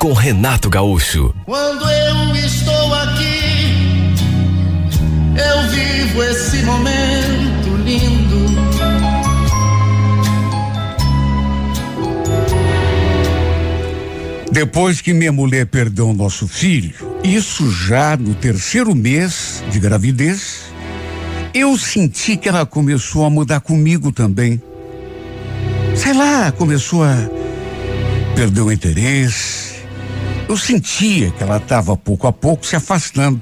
[0.00, 1.34] com Renato Gaúcho.
[1.44, 4.14] Quando eu estou aqui,
[5.36, 8.40] eu vivo esse momento lindo.
[14.50, 20.62] Depois que minha mulher perdeu o nosso filho, isso já no terceiro mês de gravidez,
[21.52, 24.62] eu senti que ela começou a mudar comigo também.
[25.94, 27.16] Sei lá, começou a
[28.34, 29.69] perder o interesse.
[30.50, 33.40] Eu sentia que ela estava pouco a pouco se afastando.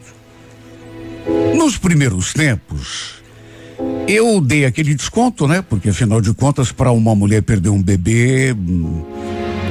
[1.56, 3.23] Nos primeiros tempos,
[4.06, 5.65] eu dei aquele desconto, né?
[5.66, 9.06] Porque afinal de contas, para uma mulher perder um bebê, hum,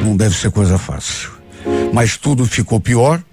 [0.03, 1.29] não deve ser coisa fácil.
[1.93, 3.23] Mas tudo ficou pior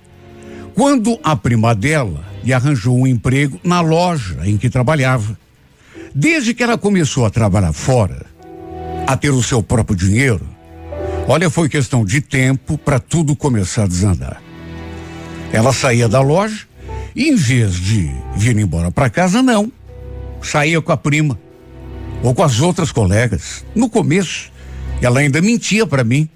[0.75, 5.35] quando a prima dela lhe arranjou um emprego na loja em que trabalhava.
[6.15, 8.27] Desde que ela começou a trabalhar fora,
[9.07, 10.54] a ter o seu próprio dinheiro,
[11.27, 14.43] olha, foi questão de tempo para tudo começar a desandar.
[15.53, 16.67] Ela saía da loja
[17.15, 19.71] e, em vez de vir embora para casa, não.
[20.43, 21.39] Saía com a prima
[22.23, 23.65] ou com as outras colegas.
[23.75, 24.51] No começo,
[25.01, 26.29] ela ainda mentia para mim.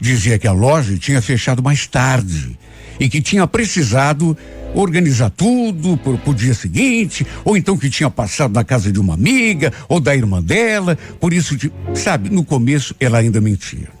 [0.00, 2.58] Dizia que a loja tinha fechado mais tarde
[2.98, 4.36] e que tinha precisado
[4.74, 9.14] organizar tudo pro, pro dia seguinte, ou então que tinha passado na casa de uma
[9.14, 11.56] amiga ou da irmã dela, por isso,
[11.94, 13.95] sabe, no começo ela ainda mentia.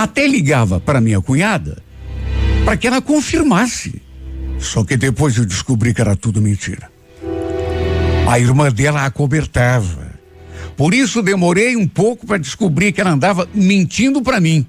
[0.00, 1.82] Até ligava para minha cunhada
[2.64, 4.00] para que ela confirmasse.
[4.58, 6.90] Só que depois eu descobri que era tudo mentira.
[8.26, 10.10] A irmã dela a cobertava.
[10.74, 14.66] Por isso demorei um pouco para descobrir que ela andava mentindo para mim.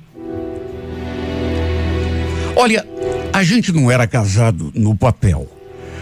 [2.54, 2.86] Olha,
[3.32, 5.50] a gente não era casado no papel,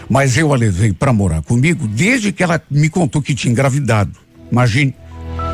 [0.08, 4.10] mas eu a levei para morar comigo desde que ela me contou que tinha engravidado.
[4.50, 4.92] Imagine,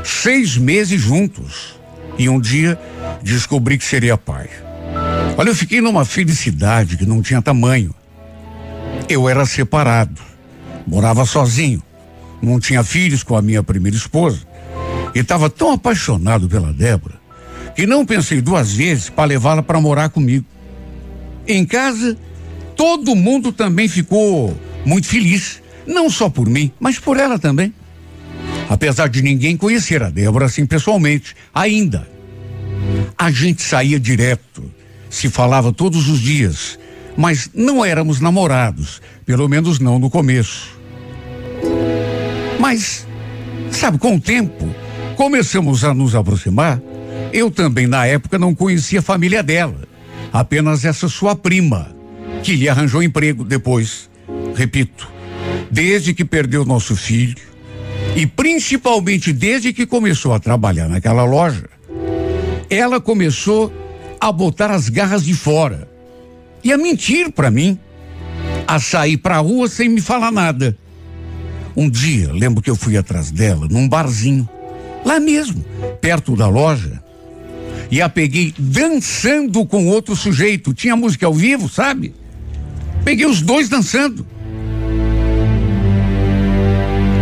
[0.02, 1.76] seis meses juntos.
[2.18, 2.78] E um dia
[3.22, 4.48] descobri que seria pai.
[5.36, 7.94] Olha, eu fiquei numa felicidade que não tinha tamanho.
[9.08, 10.20] Eu era separado,
[10.86, 11.82] morava sozinho,
[12.42, 14.40] não tinha filhos com a minha primeira esposa
[15.14, 17.26] e estava tão apaixonado pela Débora
[17.76, 20.46] que não pensei duas vezes para levá-la para morar comigo.
[21.46, 22.16] Em casa,
[22.74, 27.74] todo mundo também ficou muito feliz, não só por mim, mas por ela também.
[28.68, 32.08] Apesar de ninguém conhecer a Débora assim pessoalmente, ainda.
[33.16, 34.70] A gente saía direto,
[35.08, 36.78] se falava todos os dias,
[37.16, 40.76] mas não éramos namorados, pelo menos não no começo.
[42.58, 43.06] Mas,
[43.70, 44.68] sabe, com o tempo,
[45.16, 46.80] começamos a nos aproximar.
[47.32, 49.86] Eu também, na época, não conhecia a família dela
[50.32, 51.94] apenas essa sua prima,
[52.42, 54.10] que lhe arranjou emprego depois.
[54.54, 55.10] Repito,
[55.70, 57.36] desde que perdeu nosso filho
[58.16, 61.68] e principalmente desde que começou a trabalhar naquela loja,
[62.70, 63.70] ela começou
[64.18, 65.86] a botar as garras de fora
[66.64, 67.78] e a mentir para mim,
[68.66, 70.76] a sair para a rua sem me falar nada.
[71.76, 74.48] Um dia, lembro que eu fui atrás dela num barzinho,
[75.04, 75.62] lá mesmo,
[76.00, 77.02] perto da loja,
[77.90, 80.72] e a peguei dançando com outro sujeito.
[80.72, 82.14] Tinha música ao vivo, sabe?
[83.04, 84.26] Peguei os dois dançando.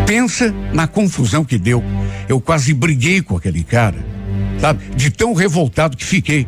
[0.07, 1.83] Pensa na confusão que deu.
[2.29, 3.97] Eu quase briguei com aquele cara,
[4.61, 4.85] sabe?
[4.95, 6.47] De tão revoltado que fiquei.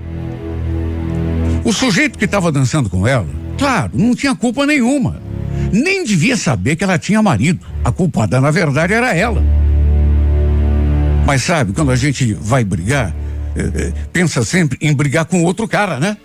[1.64, 3.28] O sujeito que estava dançando com ela,
[3.58, 5.20] claro, não tinha culpa nenhuma.
[5.72, 7.66] Nem devia saber que ela tinha marido.
[7.82, 9.42] A culpada, na verdade, era ela.
[11.26, 13.14] Mas sabe, quando a gente vai brigar,
[13.56, 16.16] eh, pensa sempre em brigar com outro cara, né?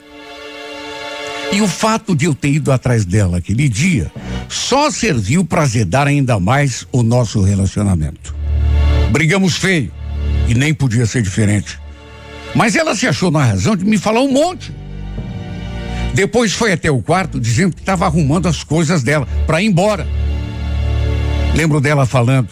[1.51, 4.11] E o fato de eu ter ido atrás dela aquele dia
[4.51, 8.35] só serviu para azedar ainda mais o nosso relacionamento.
[9.11, 9.91] Brigamos feio
[10.47, 11.79] e nem podia ser diferente.
[12.53, 14.73] Mas ela se achou na razão de me falar um monte.
[16.13, 20.05] Depois foi até o quarto dizendo que estava arrumando as coisas dela para ir embora.
[21.55, 22.49] Lembro dela falando: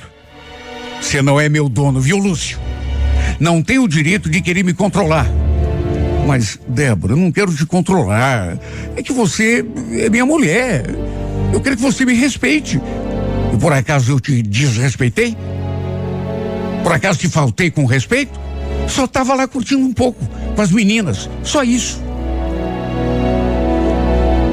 [1.02, 2.58] Você não é meu dono, viu, Lúcio?
[3.40, 5.28] Não tem o direito de querer me controlar.
[6.26, 8.58] Mas, Débora, eu não quero te controlar.
[8.96, 10.86] É que você é minha mulher.
[11.54, 12.80] Eu quero que você me respeite.
[13.54, 15.36] E por acaso eu te desrespeitei?
[16.84, 18.40] Por acaso te faltei com respeito?
[18.88, 20.26] Só estava lá curtindo um pouco
[20.56, 21.30] com as meninas.
[21.44, 22.02] Só isso.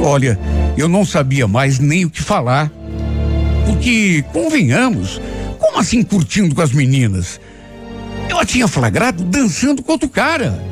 [0.02, 0.38] Olha,
[0.76, 2.70] eu não sabia mais nem o que falar.
[3.64, 5.20] Porque, convenhamos,
[5.58, 7.40] como assim curtindo com as meninas?
[8.28, 10.62] Eu a tinha flagrado dançando com outro cara.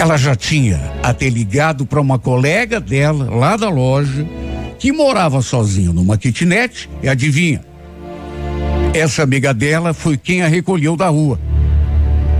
[0.00, 4.26] Ela já tinha até ligado para uma colega dela lá da loja
[4.78, 7.62] que morava sozinha numa kitnet e adivinha?
[8.94, 11.38] Essa amiga dela foi quem a recolheu da rua.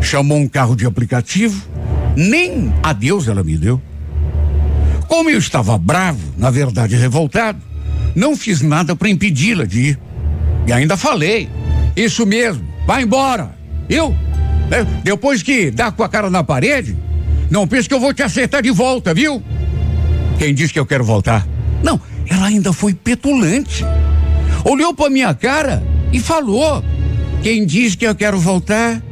[0.01, 1.63] Chamou um carro de aplicativo,
[2.17, 3.79] nem adeus ela me deu.
[5.07, 7.61] Como eu estava bravo, na verdade revoltado,
[8.15, 10.01] não fiz nada para impedi-la de ir.
[10.67, 11.47] E ainda falei,
[11.95, 13.55] isso mesmo, vai embora.
[13.87, 14.17] Eu,
[14.71, 14.87] né?
[15.05, 16.97] depois que dá com a cara na parede,
[17.51, 19.43] não pense que eu vou te acertar de volta, viu?
[20.39, 21.47] Quem disse que eu quero voltar?
[21.83, 23.85] Não, ela ainda foi petulante.
[24.65, 25.83] Olhou para minha cara
[26.13, 26.83] e falou:
[27.43, 29.03] Quem diz que eu quero voltar?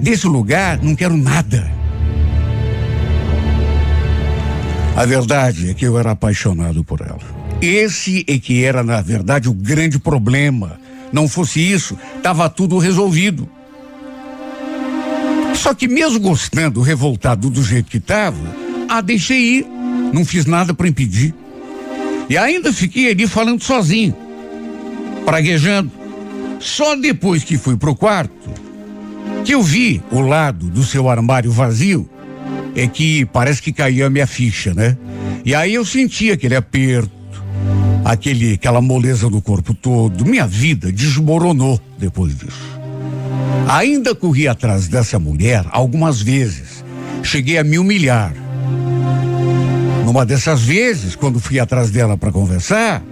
[0.00, 1.70] Desse lugar não quero nada.
[4.96, 7.18] A verdade é que eu era apaixonado por ela.
[7.60, 10.78] Esse é que era, na verdade, o grande problema.
[11.12, 13.48] Não fosse isso, estava tudo resolvido.
[15.54, 18.36] Só que mesmo gostando, revoltado do jeito que estava,
[18.88, 19.66] a deixei ir.
[20.12, 21.34] Não fiz nada para impedir.
[22.28, 24.16] E ainda fiquei ali falando sozinho,
[25.24, 25.90] praguejando.
[26.60, 28.50] Só depois que fui pro quarto,
[29.44, 32.08] que eu vi o lado do seu armário vazio,
[32.74, 34.96] é que parece que caiu a minha ficha, né?
[35.44, 37.10] E aí eu senti aquele aperto,
[38.04, 40.24] aquele, aquela moleza no corpo todo.
[40.24, 42.83] Minha vida desmoronou depois disso.
[43.68, 46.84] Ainda corri atrás dessa mulher algumas vezes.
[47.22, 48.34] Cheguei a me humilhar.
[50.04, 53.02] Numa dessas vezes, quando fui atrás dela para conversar,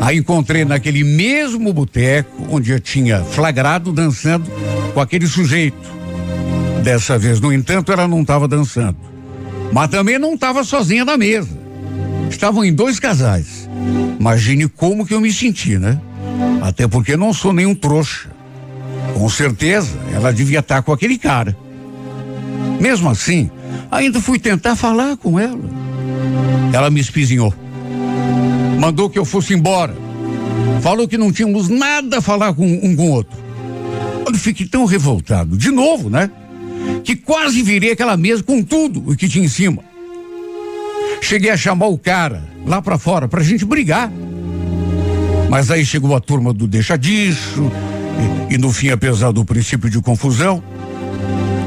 [0.00, 4.50] a encontrei naquele mesmo boteco onde eu tinha flagrado dançando
[4.92, 5.98] com aquele sujeito.
[6.82, 8.96] Dessa vez, no entanto, ela não estava dançando.
[9.72, 11.58] Mas também não estava sozinha na mesa.
[12.30, 13.68] Estavam em dois casais.
[14.20, 16.00] Imagine como que eu me senti, né?
[16.62, 18.37] Até porque não sou nenhum trouxa.
[19.14, 21.56] Com certeza, ela devia estar com aquele cara.
[22.80, 23.50] Mesmo assim,
[23.90, 25.68] ainda fui tentar falar com ela.
[26.72, 27.52] Ela me espizinhou.
[28.78, 29.94] Mandou que eu fosse embora.
[30.80, 33.36] Falou que não tínhamos nada a falar com um com o outro.
[34.26, 36.30] Eu fiquei tão revoltado, de novo, né?
[37.02, 39.82] Que quase virei aquela mesa com tudo o que tinha em cima.
[41.20, 44.12] Cheguei a chamar o cara lá para fora pra gente brigar.
[45.48, 47.72] Mas aí chegou a turma do deixa disso,
[48.50, 50.62] e, no fim, apesar do princípio de confusão,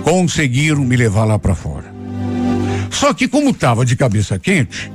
[0.04, 1.94] conseguiram me levar lá para fora.
[2.90, 4.92] Só que como estava de cabeça quente,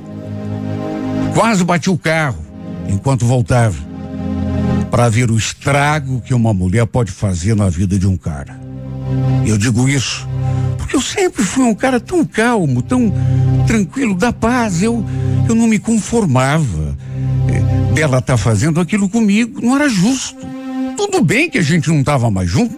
[1.33, 2.45] quase bati o carro
[2.89, 3.75] enquanto voltava
[4.91, 8.59] para ver o estrago que uma mulher pode fazer na vida de um cara.
[9.45, 10.27] Eu digo isso
[10.87, 13.13] porque eu sempre fui um cara tão calmo, tão
[13.67, 14.81] tranquilo, da paz.
[14.81, 15.05] Eu,
[15.47, 16.97] eu não me conformava
[17.49, 19.59] eh, dela estar tá fazendo aquilo comigo.
[19.61, 20.47] Não era justo.
[20.97, 22.77] Tudo bem que a gente não estava mais junto.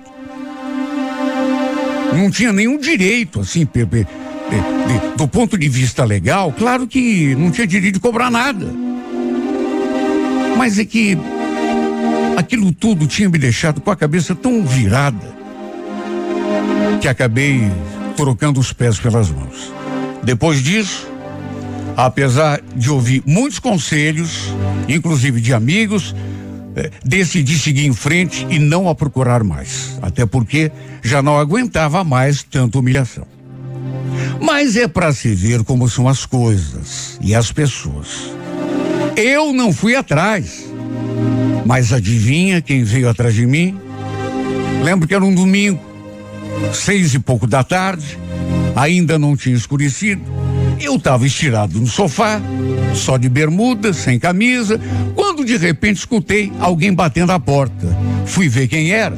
[2.15, 7.49] Não tinha nenhum direito, assim, de, de, do ponto de vista legal, claro que não
[7.49, 8.67] tinha direito de cobrar nada.
[10.57, 11.17] Mas é que
[12.37, 15.37] aquilo tudo tinha me deixado com a cabeça tão virada
[16.99, 17.61] que acabei
[18.17, 19.71] trocando os pés pelas mãos.
[20.23, 21.07] Depois disso,
[21.95, 24.53] apesar de ouvir muitos conselhos,
[24.87, 26.13] inclusive de amigos,
[26.79, 29.97] é, decidi seguir em frente e não a procurar mais.
[30.01, 30.71] Até porque
[31.03, 33.25] já não aguentava mais tanta humilhação.
[34.41, 38.31] Mas é para se ver como são as coisas e as pessoas.
[39.15, 40.65] Eu não fui atrás.
[41.65, 43.77] Mas adivinha quem veio atrás de mim?
[44.83, 45.79] Lembro que era um domingo,
[46.73, 48.17] seis e pouco da tarde,
[48.75, 50.38] ainda não tinha escurecido.
[50.79, 52.41] Eu estava estirado no sofá,
[52.93, 54.79] só de bermuda, sem camisa,
[55.13, 57.87] quando de repente escutei alguém batendo a porta.
[58.25, 59.15] Fui ver quem era.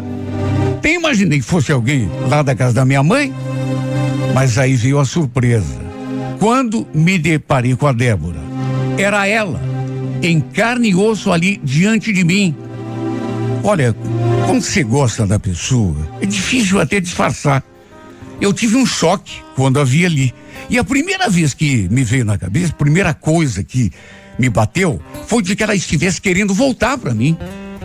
[0.84, 3.32] Nem imaginei que fosse alguém lá da casa da minha mãe,
[4.34, 5.80] mas aí veio a surpresa.
[6.40, 8.40] Quando me deparei com a Débora,
[8.98, 9.62] era ela,
[10.24, 12.56] em carne e osso ali diante de mim.
[13.64, 13.96] Olha,
[14.48, 17.64] quando você gosta da pessoa, é difícil até disfarçar.
[18.42, 20.34] Eu tive um choque quando a vi ali.
[20.68, 23.92] E a primeira vez que me veio na cabeça, a primeira coisa que
[24.40, 27.38] me bateu foi de que ela estivesse querendo voltar para mim.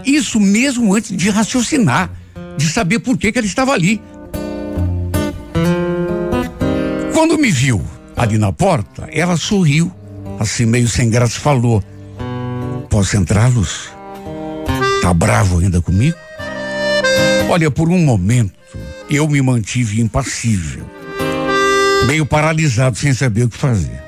[0.05, 2.11] Isso mesmo antes de raciocinar,
[2.57, 4.01] de saber por que, que ela estava ali.
[7.13, 7.85] Quando me viu
[8.17, 9.93] ali na porta, ela sorriu,
[10.39, 11.83] assim meio sem graça, falou:
[12.89, 13.91] Posso entrar, Luz?
[15.03, 16.17] Tá bravo ainda comigo?
[17.49, 18.55] Olha, por um momento,
[19.09, 20.85] eu me mantive impassível,
[22.07, 24.03] meio paralisado, sem saber o que fazer.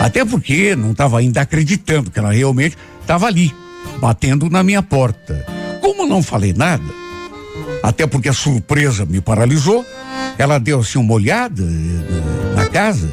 [0.00, 3.52] Até porque não estava ainda acreditando que ela realmente estava ali,
[4.00, 5.44] batendo na minha porta.
[5.80, 6.84] Como não falei nada,
[7.82, 9.84] até porque a surpresa me paralisou,
[10.38, 13.10] ela deu assim uma olhada eh, na casa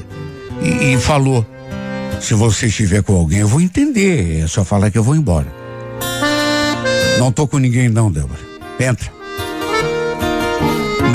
[0.62, 1.46] e, e falou:
[2.22, 4.44] Se você estiver com alguém, eu vou entender.
[4.44, 5.52] É só falar que eu vou embora.
[7.18, 8.40] Não tô com ninguém, não, Débora.
[8.80, 9.12] Entra.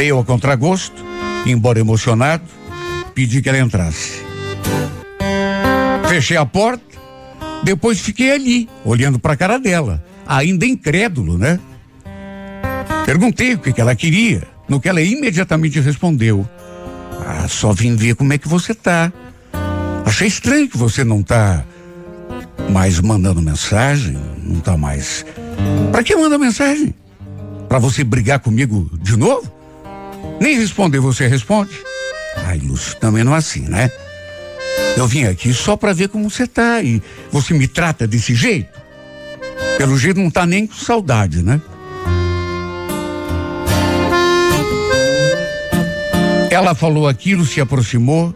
[0.01, 1.05] Meio a contragosto,
[1.45, 2.45] embora emocionado,
[3.15, 4.23] pedi que ela entrasse.
[6.09, 6.83] Fechei a porta,
[7.63, 11.61] depois fiquei ali, olhando para a cara dela, ainda incrédulo, né?
[13.05, 16.49] Perguntei o que, que ela queria, no que ela imediatamente respondeu:
[17.21, 19.13] Ah, só vim ver como é que você tá.
[20.07, 21.63] Achei estranho que você não tá
[22.73, 25.27] mais mandando mensagem, não tá mais.
[25.93, 26.95] Para que manda mensagem?
[27.69, 29.60] Para você brigar comigo de novo?
[30.41, 31.79] Nem responder você responde?
[32.47, 33.91] Ai, Lúcio, também não é assim, né?
[34.97, 38.81] Eu vim aqui só para ver como você tá e você me trata desse jeito?
[39.77, 41.61] Pelo jeito não tá nem com saudade, né?
[46.51, 48.35] Ela falou aquilo, se aproximou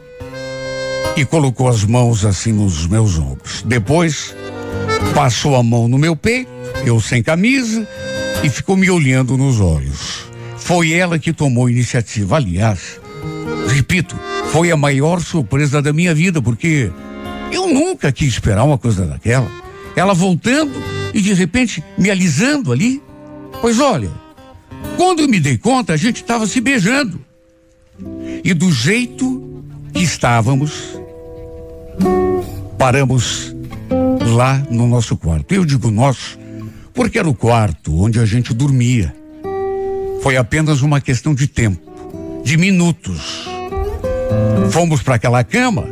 [1.16, 3.62] e colocou as mãos assim nos meus ombros.
[3.62, 4.34] Depois,
[5.14, 6.50] passou a mão no meu peito,
[6.84, 7.87] eu sem camisa,
[8.42, 10.34] e ficou me olhando nos olhos.
[10.64, 12.37] Foi ela que tomou a iniciativa.
[12.37, 12.99] Aliás,
[13.68, 14.18] repito,
[14.50, 16.90] foi a maior surpresa da minha vida, porque
[17.52, 19.47] eu nunca quis esperar uma coisa daquela.
[19.94, 20.73] Ela voltando
[21.12, 23.02] e de repente me alisando ali.
[23.61, 24.11] Pois olha,
[24.97, 27.21] quando eu me dei conta, a gente estava se beijando.
[28.42, 30.99] E do jeito que estávamos,
[32.78, 33.54] paramos
[34.35, 35.52] lá no nosso quarto.
[35.52, 36.38] Eu digo nosso,
[36.94, 39.14] porque era o quarto onde a gente dormia.
[40.25, 41.83] Foi apenas uma questão de tempo,
[42.43, 43.47] de minutos.
[44.71, 45.85] Fomos para aquela cama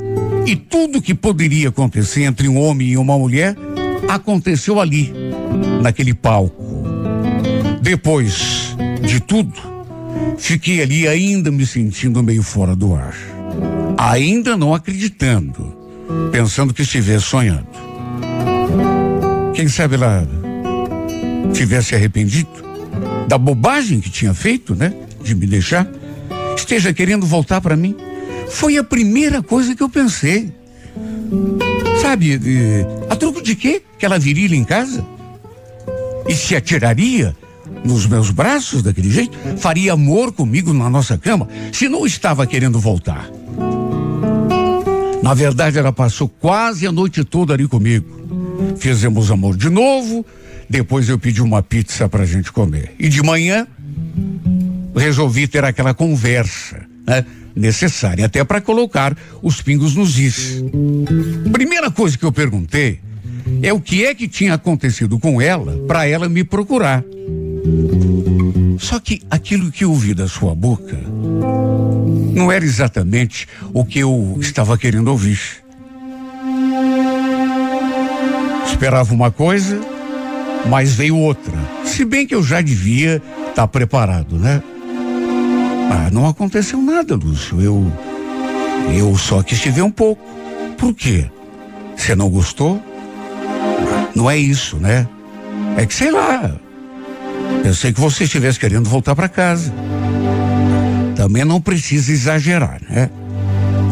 [0.47, 3.55] e tudo que poderia acontecer entre um homem e uma mulher
[4.09, 5.13] aconteceu ali,
[5.83, 6.65] naquele palco.
[7.83, 9.53] Depois de tudo,
[10.39, 13.15] fiquei ali ainda me sentindo meio fora do ar.
[13.99, 15.77] Ainda não acreditando,
[16.31, 17.69] pensando que estivesse sonhando.
[19.53, 20.27] Quem sabe ela
[21.53, 22.72] tivesse arrependido
[23.29, 24.93] da bobagem que tinha feito, né?
[25.23, 25.89] De me deixar,
[26.57, 27.97] esteja querendo voltar para mim.
[28.49, 30.53] Foi a primeira coisa que eu pensei.
[32.01, 32.39] Sabe,
[33.09, 33.83] a troco de quê?
[33.99, 35.05] Que ela viria em casa?
[36.29, 37.35] E se atiraria
[37.85, 39.37] nos meus braços daquele jeito?
[39.57, 41.49] Faria amor comigo na nossa cama?
[41.73, 43.31] Se não estava querendo voltar.
[45.23, 48.21] Na verdade, ela passou quase a noite toda ali comigo.
[48.77, 50.27] Fizemos amor de novo,
[50.73, 52.95] depois eu pedi uma pizza pra gente comer.
[52.99, 53.67] E de manhã,
[54.97, 57.27] resolvi ter aquela conversa, né?
[57.55, 60.65] Necessária até para colocar os pingos nos is.
[61.53, 63.01] Primeira coisa que eu perguntei
[63.63, 67.05] é o que é que tinha acontecido com ela para ela me procurar.
[68.79, 70.97] Só que aquilo que ouvi da sua boca
[72.35, 75.39] não era exatamente o que eu estava querendo ouvir.
[78.65, 79.79] Esperava uma coisa,
[80.69, 81.53] mas veio outra.
[81.85, 84.63] Se bem que eu já devia estar tá preparado, né?
[85.91, 87.61] Ah, não aconteceu nada, Lúcio.
[87.61, 87.93] Eu.
[88.95, 90.23] Eu só quis te ver um pouco.
[90.77, 91.27] Por quê?
[91.97, 92.83] Você não gostou?
[94.15, 95.07] Não é isso, né?
[95.77, 96.53] É que sei lá.
[97.63, 99.73] Pensei que você estivesse querendo voltar para casa.
[101.15, 103.09] Também não precisa exagerar, né?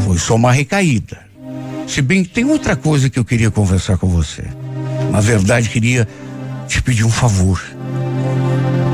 [0.04, 1.18] Foi só uma recaída.
[1.86, 4.44] Se bem que tem outra coisa que eu queria conversar com você.
[5.12, 6.08] Na verdade, queria
[6.70, 7.60] te pedir um favor.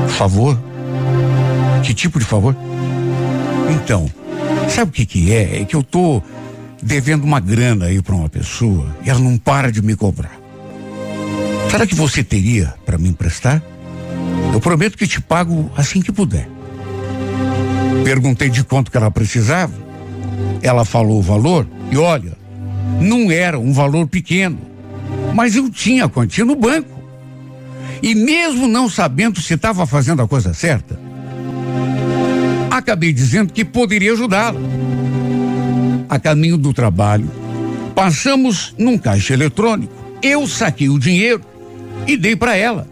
[0.09, 0.59] Favor?
[1.83, 2.55] Que tipo de favor?
[3.69, 4.09] Então,
[4.67, 5.61] sabe o que que é?
[5.61, 6.21] É que eu tô
[6.81, 10.35] devendo uma grana aí para uma pessoa e ela não para de me cobrar.
[11.69, 13.61] Será que você teria para me emprestar?
[14.51, 16.49] Eu prometo que te pago assim que puder.
[18.03, 19.73] Perguntei de quanto que ela precisava.
[20.63, 22.35] Ela falou o valor e olha,
[22.99, 24.57] não era um valor pequeno.
[25.35, 26.96] Mas eu tinha a quantia no banco.
[28.01, 30.99] E mesmo não sabendo se estava fazendo a coisa certa,
[32.69, 34.59] acabei dizendo que poderia ajudá-la.
[36.09, 37.29] A caminho do trabalho,
[37.93, 39.93] passamos num caixa eletrônico.
[40.21, 41.41] Eu saquei o dinheiro
[42.05, 42.87] e dei para ela.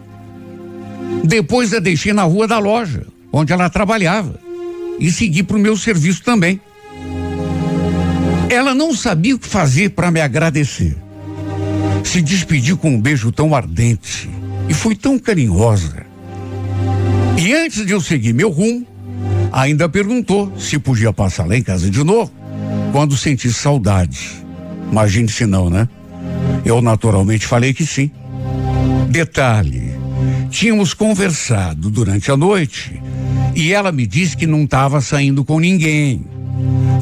[1.24, 4.38] Depois a deixei na rua da loja, onde ela trabalhava,
[4.98, 6.60] e segui para o meu serviço também.
[8.48, 10.96] Ela não sabia o que fazer para me agradecer
[12.06, 14.30] se despediu com um beijo tão ardente
[14.68, 16.06] e foi tão carinhosa.
[17.38, 18.86] E antes de eu seguir meu rumo,
[19.52, 22.32] ainda perguntou se podia passar lá em casa de novo
[22.92, 24.30] quando senti saudade.
[24.90, 25.88] Imagine se não, né?
[26.64, 28.10] Eu naturalmente falei que sim.
[29.10, 29.92] Detalhe:
[30.50, 33.00] tínhamos conversado durante a noite
[33.54, 36.24] e ela me disse que não estava saindo com ninguém.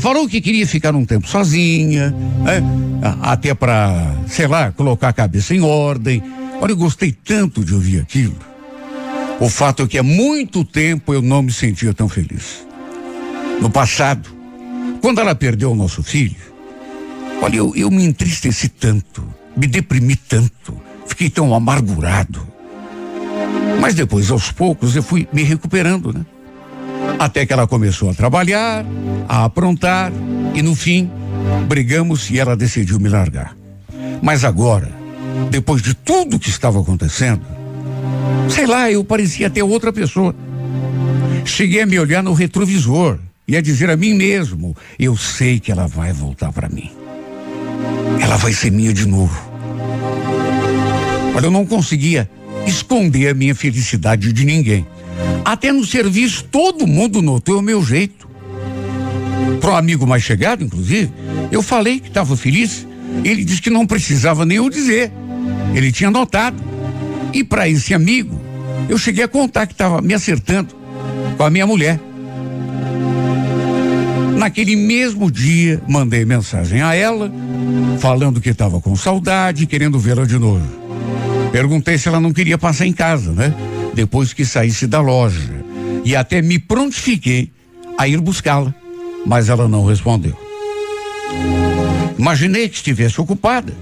[0.00, 2.62] Falou que queria ficar um tempo sozinha, né?
[3.22, 6.22] até para, sei lá, colocar a cabeça em ordem.
[6.60, 8.36] Olha, eu gostei tanto de ouvir aquilo.
[9.40, 12.66] O fato é que há muito tempo eu não me sentia tão feliz.
[13.60, 14.28] No passado,
[15.00, 16.36] quando ela perdeu o nosso filho,
[17.42, 19.24] olha, eu, eu me entristeci tanto,
[19.56, 22.46] me deprimi tanto, fiquei tão amargurado.
[23.80, 26.24] Mas depois, aos poucos, eu fui me recuperando, né?
[27.18, 28.84] Até que ela começou a trabalhar,
[29.28, 30.12] a aprontar
[30.54, 31.10] e no fim
[31.68, 33.56] brigamos e ela decidiu me largar.
[34.22, 35.03] Mas agora,
[35.50, 37.42] depois de tudo que estava acontecendo,
[38.48, 40.34] sei lá, eu parecia ter outra pessoa.
[41.44, 45.70] Cheguei a me olhar no retrovisor e a dizer a mim mesmo: eu sei que
[45.70, 46.90] ela vai voltar para mim.
[48.20, 49.38] Ela vai ser minha de novo.
[51.34, 52.30] Olha, eu não conseguia
[52.66, 54.86] esconder a minha felicidade de ninguém.
[55.44, 58.28] Até no serviço, todo mundo notou o meu jeito.
[59.60, 61.12] Para um amigo mais chegado, inclusive,
[61.50, 62.86] eu falei que estava feliz.
[63.24, 65.12] Ele disse que não precisava nem eu dizer.
[65.74, 66.56] Ele tinha notado.
[67.32, 68.40] E para esse amigo,
[68.88, 70.74] eu cheguei a contar que estava me acertando
[71.36, 72.00] com a minha mulher.
[74.36, 77.32] Naquele mesmo dia, mandei mensagem a ela,
[77.98, 80.66] falando que estava com saudade, querendo vê-la de novo.
[81.50, 83.54] Perguntei se ela não queria passar em casa, né?
[83.94, 85.64] depois que saísse da loja.
[86.04, 87.50] E até me prontifiquei
[87.96, 88.74] a ir buscá-la,
[89.24, 90.36] mas ela não respondeu.
[92.18, 93.72] Imaginei que estivesse ocupada.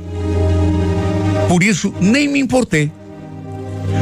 [1.52, 2.90] Por isso, nem me importei.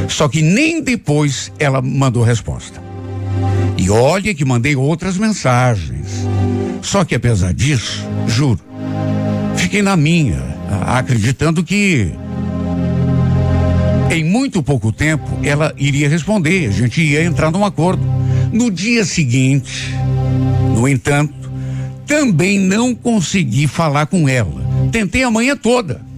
[0.08, 2.80] Só que nem depois ela mandou resposta.
[3.76, 6.06] E olha que mandei outras mensagens.
[6.80, 8.60] Só que apesar disso, juro,
[9.56, 10.40] fiquei na minha,
[10.86, 12.12] acreditando que
[14.12, 18.04] em muito pouco tempo, ela iria responder, a gente ia entrar num acordo.
[18.52, 19.92] No dia seguinte,
[20.76, 21.34] no entanto,
[22.06, 24.88] também não consegui falar com ela.
[24.92, 26.09] Tentei a manhã toda.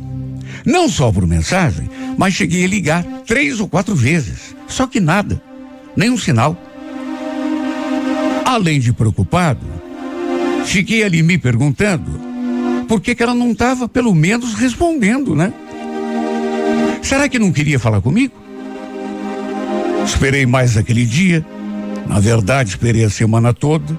[0.64, 4.54] Não só por mensagem, mas cheguei a ligar três ou quatro vezes.
[4.68, 5.42] Só que nada,
[5.96, 6.56] nenhum sinal.
[8.44, 9.66] Além de preocupado,
[10.64, 12.20] fiquei ali me perguntando
[12.86, 15.52] por que, que ela não estava, pelo menos, respondendo, né?
[17.02, 18.34] Será que não queria falar comigo?
[20.04, 21.44] Esperei mais aquele dia.
[22.06, 23.98] Na verdade, esperei a semana toda.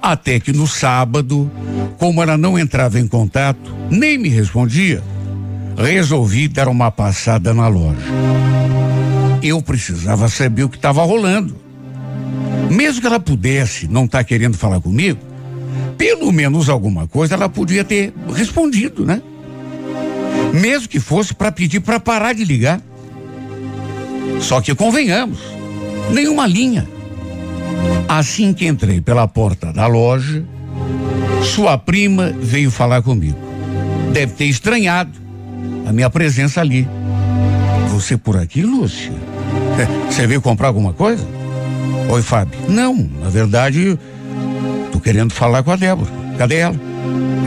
[0.00, 1.50] Até que no sábado,
[1.98, 5.02] como ela não entrava em contato, nem me respondia,
[5.78, 8.06] resolvi dar uma passada na loja.
[9.42, 11.56] Eu precisava saber o que estava rolando.
[12.70, 15.18] Mesmo que ela pudesse não estar tá querendo falar comigo,
[15.96, 19.22] pelo menos alguma coisa ela podia ter respondido, né?
[20.52, 22.80] mesmo que fosse para pedir para parar de ligar.
[24.40, 25.40] Só que convenhamos,
[26.12, 26.86] nenhuma linha.
[28.08, 30.44] Assim que entrei pela porta da loja,
[31.42, 33.38] sua prima veio falar comigo.
[34.12, 35.27] Deve ter estranhado
[35.86, 36.88] a minha presença ali.
[37.90, 39.12] Você por aqui, Lúcia?
[40.08, 41.26] Você veio comprar alguma coisa?
[42.08, 42.58] Oi, Fábio.
[42.68, 43.98] Não, na verdade,
[44.92, 46.10] tô querendo falar com a Débora.
[46.36, 46.76] Cadê ela?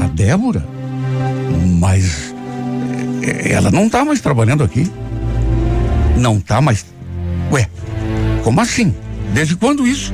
[0.04, 0.66] A Débora?
[1.80, 2.34] Mas
[3.44, 4.92] ela não está mais trabalhando aqui.
[6.18, 6.86] Não está mais.
[7.52, 7.68] Ué,
[8.44, 8.94] como assim?
[9.34, 10.14] Desde quando isso?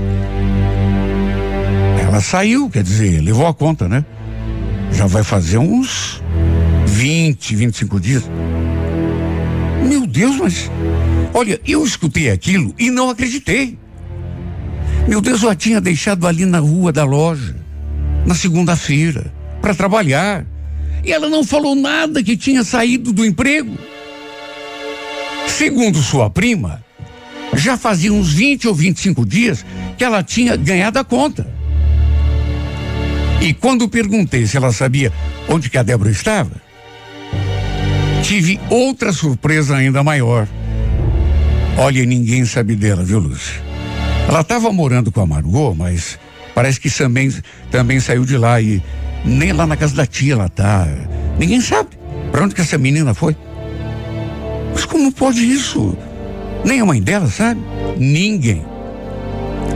[2.02, 4.06] Ela saiu, quer dizer, levou a conta, né?
[4.92, 6.24] Já vai fazer uns
[6.98, 8.24] 20, 25 dias.
[9.88, 10.72] Meu Deus, mas.
[11.32, 13.78] Olha, eu escutei aquilo e não acreditei.
[15.08, 17.56] Meu Deus, eu a tinha deixado ali na rua da loja,
[18.26, 19.32] na segunda-feira,
[19.62, 20.44] para trabalhar.
[21.04, 23.78] E ela não falou nada que tinha saído do emprego.
[25.48, 26.84] Segundo sua prima,
[27.54, 29.64] já fazia uns 20 ou 25 dias
[29.96, 31.48] que ela tinha ganhado a conta.
[33.40, 35.14] E quando perguntei se ela sabia
[35.48, 36.67] onde que a Débora estava,
[38.22, 40.48] tive outra surpresa ainda maior.
[41.78, 43.62] Olha, ninguém sabe dela, viu, Lúcia?
[44.28, 46.20] Ela estava morando com a Margot, mas
[46.54, 47.32] parece que também,
[47.72, 48.82] também saiu de lá e
[49.24, 50.88] nem lá na casa da tia ela tá.
[51.40, 51.90] Ninguém sabe
[52.32, 53.36] para onde que essa menina foi.
[54.74, 55.98] Mas como pode isso?
[56.66, 57.62] Nem a mãe dela sabe?
[57.98, 58.66] Ninguém.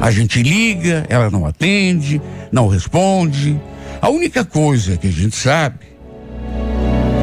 [0.02, 2.20] A gente liga, ela não atende,
[2.52, 3.60] não responde.
[4.02, 5.91] A única coisa que a gente sabe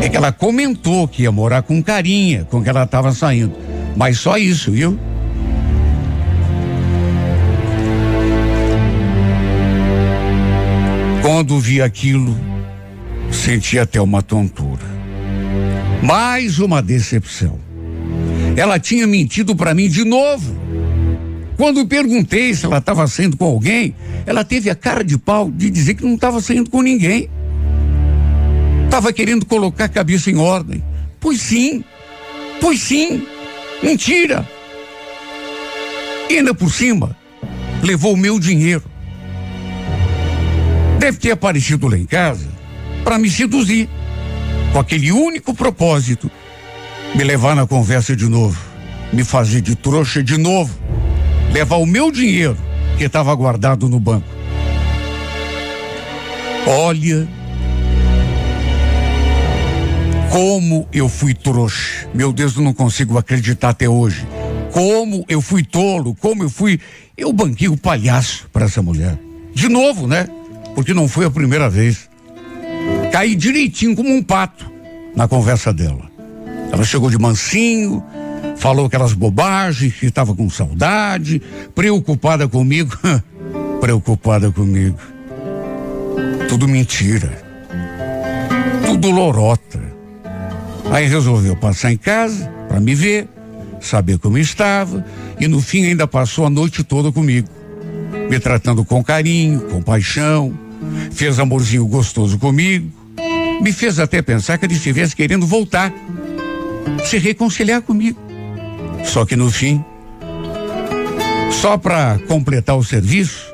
[0.01, 3.53] é que ela comentou que ia morar com carinha com que ela estava saindo.
[3.97, 4.99] Mas só isso, viu?
[11.23, 12.35] Quando vi aquilo,
[13.31, 14.85] Senti até uma tontura.
[16.03, 17.59] Mais uma decepção.
[18.57, 20.57] Ela tinha mentido para mim de novo.
[21.57, 25.71] Quando perguntei se ela estava saindo com alguém, ela teve a cara de pau de
[25.71, 27.29] dizer que não estava saindo com ninguém.
[28.99, 30.83] Estava querendo colocar a cabeça em ordem.
[31.21, 31.85] Pois sim,
[32.61, 33.25] pois sim,
[33.81, 34.45] mentira.
[36.29, 37.17] E ainda por cima,
[37.81, 38.83] levou o meu dinheiro.
[40.99, 42.49] Deve ter aparecido lá em casa
[43.05, 43.89] para me seduzir,
[44.73, 46.29] com aquele único propósito:
[47.15, 48.61] me levar na conversa de novo,
[49.13, 50.77] me fazer de trouxa de novo,
[51.53, 52.57] levar o meu dinheiro
[52.97, 54.27] que estava guardado no banco.
[56.67, 57.38] Olha,
[60.31, 62.09] como eu fui trouxa.
[62.15, 64.27] Meu Deus, eu não consigo acreditar até hoje.
[64.73, 66.79] Como eu fui tolo, como eu fui.
[67.17, 69.19] Eu banquei o palhaço para essa mulher.
[69.55, 70.29] De novo, né?
[70.75, 72.09] Porque não foi a primeira vez.
[73.11, 74.71] Caí direitinho como um pato
[75.17, 76.09] na conversa dela.
[76.71, 78.05] Ela chegou de mansinho,
[78.57, 81.43] falou aquelas bobagens, que estava com saudade,
[81.75, 82.97] preocupada comigo.
[83.81, 84.99] preocupada comigo.
[86.49, 87.43] Tudo mentira.
[88.87, 89.88] Tudo lorota.
[90.91, 93.29] Aí resolveu passar em casa para me ver
[93.81, 95.05] saber como estava
[95.39, 97.49] e no fim ainda passou a noite toda comigo,
[98.29, 100.57] me tratando com carinho, com paixão,
[101.13, 102.91] fez amorzinho gostoso comigo,
[103.61, 105.93] me fez até pensar que ele estivesse querendo voltar,
[107.05, 108.19] se reconciliar comigo.
[109.05, 109.85] Só que no fim,
[111.51, 113.47] só para completar o serviço,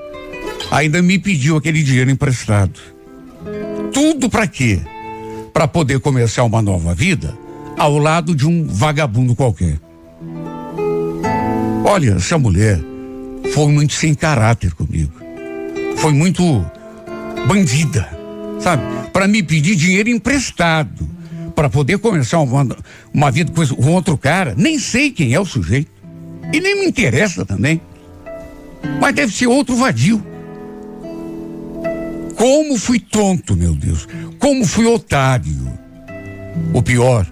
[0.70, 2.80] ainda me pediu aquele dinheiro emprestado.
[3.92, 4.80] Tudo para quê?
[5.54, 7.34] Para poder começar uma nova vida
[7.78, 9.78] ao lado de um vagabundo qualquer.
[11.84, 12.80] Olha, essa mulher
[13.54, 15.12] foi muito sem caráter comigo.
[15.96, 16.42] Foi muito
[17.46, 18.08] bandida,
[18.58, 18.82] sabe?
[19.12, 21.08] Para me pedir dinheiro emprestado
[21.54, 22.66] para poder começar uma,
[23.12, 24.54] uma vida com outro cara.
[24.56, 25.90] Nem sei quem é o sujeito.
[26.52, 27.80] E nem me interessa também.
[29.00, 30.33] Mas deve ser outro vadio.
[32.36, 34.08] Como fui tonto, meu Deus.
[34.38, 35.72] Como fui otário.
[36.72, 37.26] O pior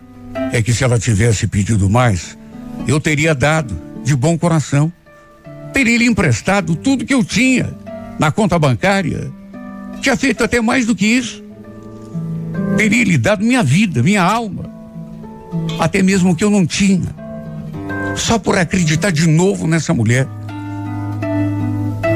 [0.52, 2.36] é que se ela tivesse pedido mais,
[2.86, 4.92] eu teria dado de bom coração.
[5.72, 7.72] Teria lhe emprestado tudo que eu tinha
[8.18, 9.30] na conta bancária.
[10.00, 11.42] Tinha feito até mais do que isso.
[12.76, 14.70] Teria lhe dado minha vida, minha alma.
[15.78, 17.14] Até mesmo que eu não tinha.
[18.16, 20.26] Só por acreditar de novo nessa mulher.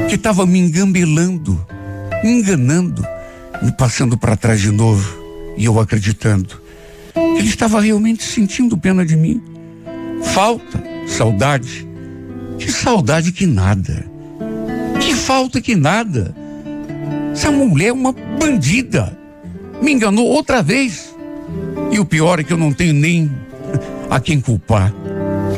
[0.09, 1.65] Que estava me engambelando,
[2.23, 3.05] enganando,
[3.61, 5.25] me passando para trás de novo.
[5.57, 6.61] E eu acreditando.
[7.15, 9.41] Ele estava realmente sentindo pena de mim.
[10.21, 11.87] Falta Saudade?
[12.59, 14.05] Que saudade que nada.
[14.99, 16.35] Que falta que nada.
[17.31, 19.17] Essa mulher é uma bandida.
[19.81, 21.15] Me enganou outra vez.
[21.91, 23.31] E o pior é que eu não tenho nem
[24.09, 24.93] a quem culpar.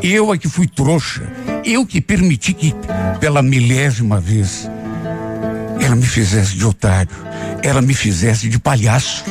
[0.04, 1.24] Eu é que fui trouxa.
[1.66, 2.74] Eu que permiti que,
[3.20, 4.70] pela milésima vez,
[5.90, 7.10] ela me fizesse de otário.
[7.64, 9.24] Ela me fizesse de palhaço.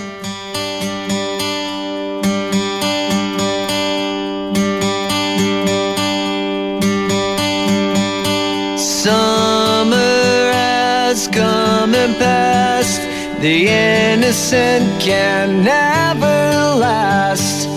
[8.77, 13.01] Summer has come and passed.
[13.41, 17.69] The innocent can never last.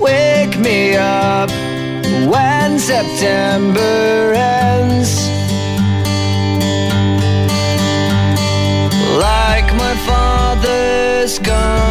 [0.00, 1.50] Wake me up
[2.26, 5.39] when September ends.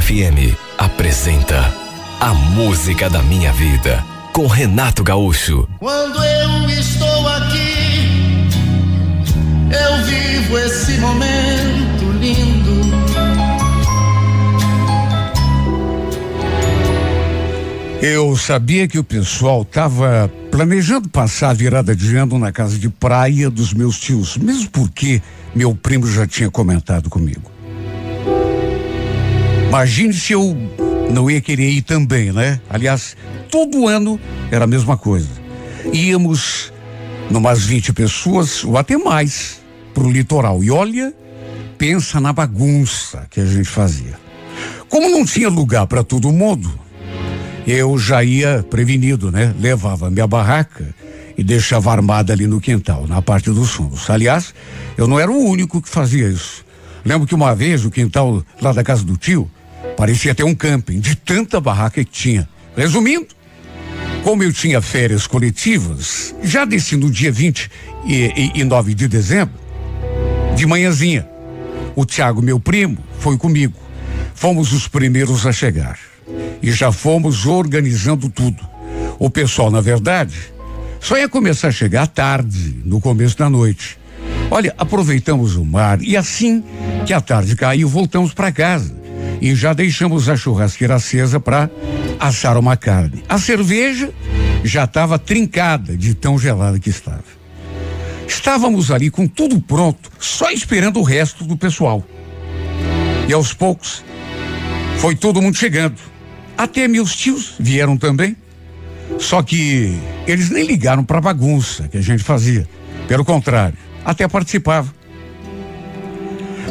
[0.00, 1.72] FM apresenta
[2.18, 4.02] A Música da Minha Vida
[4.32, 5.68] com Renato Gaúcho.
[5.78, 8.48] Quando eu estou aqui,
[9.70, 12.72] eu vivo esse momento lindo.
[18.00, 22.88] Eu sabia que o pessoal estava planejando passar a virada de ano na casa de
[22.88, 25.20] praia dos meus tios, mesmo porque
[25.54, 27.51] meu primo já tinha comentado comigo.
[29.72, 30.54] Imagine se eu
[31.10, 32.60] não ia querer ir também, né?
[32.68, 33.16] Aliás,
[33.50, 35.30] todo ano era a mesma coisa.
[35.90, 36.70] Íamos
[37.30, 39.62] numas 20 pessoas ou até mais
[39.94, 40.62] pro litoral.
[40.62, 41.14] E olha,
[41.78, 44.12] pensa na bagunça que a gente fazia.
[44.90, 46.70] Como não tinha lugar para todo mundo,
[47.66, 49.54] eu já ia prevenido, né?
[49.58, 50.94] Levava minha barraca
[51.34, 54.10] e deixava armada ali no quintal, na parte dos fundos.
[54.10, 54.52] Aliás,
[54.98, 56.62] eu não era o único que fazia isso.
[57.06, 59.50] Lembro que uma vez o quintal lá da casa do tio
[60.02, 62.48] parecia ter um camping de tanta barraca que tinha.
[62.76, 63.28] Resumindo,
[64.24, 69.54] como eu tinha férias coletivas, já desci no dia 29 de dezembro,
[70.56, 71.24] de manhãzinha.
[71.94, 73.78] O Tiago, meu primo, foi comigo.
[74.34, 75.96] Fomos os primeiros a chegar.
[76.60, 78.58] E já fomos organizando tudo.
[79.20, 80.34] O pessoal, na verdade,
[80.98, 83.96] só ia começar a chegar tarde, no começo da noite.
[84.50, 86.64] Olha, aproveitamos o mar e assim
[87.06, 89.01] que a tarde caiu, voltamos para casa.
[89.42, 91.68] E já deixamos a churrasqueira acesa para
[92.20, 93.24] assar uma carne.
[93.28, 94.14] A cerveja
[94.62, 97.24] já estava trincada de tão gelada que estava.
[98.24, 102.06] Estávamos ali com tudo pronto, só esperando o resto do pessoal.
[103.28, 104.04] E aos poucos
[104.98, 106.00] foi todo mundo chegando.
[106.56, 108.36] Até meus tios vieram também.
[109.18, 112.68] Só que eles nem ligaram para a bagunça que a gente fazia.
[113.08, 114.94] Pelo contrário, até participavam.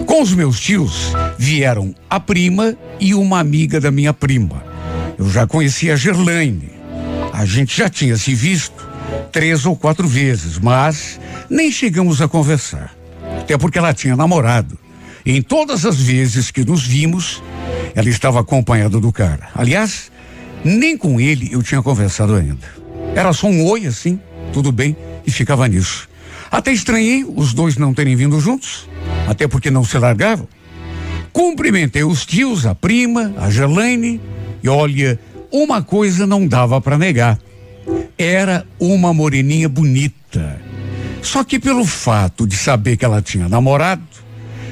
[0.05, 4.63] Com os meus tios vieram a prima e uma amiga da minha prima.
[5.17, 6.71] Eu já conhecia a Gerlaine.
[7.33, 8.89] A gente já tinha se visto
[9.31, 12.93] três ou quatro vezes, mas nem chegamos a conversar.
[13.39, 14.77] Até porque ela tinha namorado.
[15.25, 17.41] Em todas as vezes que nos vimos,
[17.95, 19.49] ela estava acompanhada do cara.
[19.53, 20.11] Aliás,
[20.63, 22.67] nem com ele eu tinha conversado ainda.
[23.15, 24.19] Era só um oi assim,
[24.53, 26.09] tudo bem, e ficava nisso.
[26.49, 28.89] Até estranhei os dois não terem vindo juntos,
[29.31, 30.45] até porque não se largavam.
[31.31, 34.19] Cumprimentei os tios, a prima, a Gelaine,
[34.61, 35.17] e olha,
[35.49, 37.39] uma coisa não dava para negar.
[38.17, 40.61] Era uma moreninha bonita.
[41.21, 44.03] Só que pelo fato de saber que ela tinha namorado,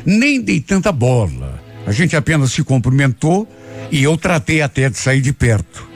[0.06, 1.64] nem dei tanta bola.
[1.88, 3.48] A gente apenas se cumprimentou
[3.90, 5.88] e eu tratei até de sair de perto.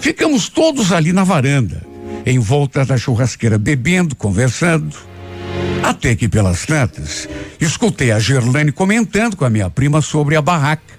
[0.00, 1.82] Ficamos todos ali na varanda,
[2.26, 4.94] em volta da churrasqueira, bebendo, conversando.
[5.82, 7.28] Até que pelas tantas,
[7.60, 10.94] escutei a Gerlane comentando com a minha prima sobre a barraca.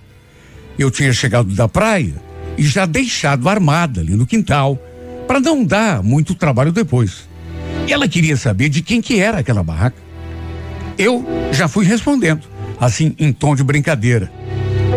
[0.78, 2.13] Eu tinha chegado da praia
[2.58, 4.78] e já deixado armada ali no quintal,
[5.28, 7.28] para não dar muito trabalho depois.
[7.88, 9.98] E ela queria saber de quem que era aquela barraca.
[10.98, 12.41] Eu já fui respondendo,
[12.80, 14.32] assim em tom de brincadeira,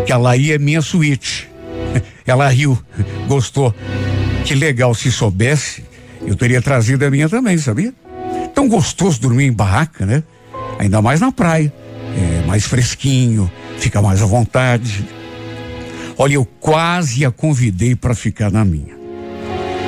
[0.05, 1.49] que ela aí é minha suíte.
[2.27, 2.77] Ela riu,
[3.25, 3.73] gostou.
[4.43, 5.85] Que legal, se soubesse,
[6.25, 7.93] eu teria trazido a minha também, sabia?
[8.53, 10.23] Tão gostoso dormir em barraca, né?
[10.79, 11.73] Ainda mais na praia.
[12.15, 15.05] É mais fresquinho, fica mais à vontade.
[16.17, 18.97] Olha, eu quase a convidei para ficar na minha.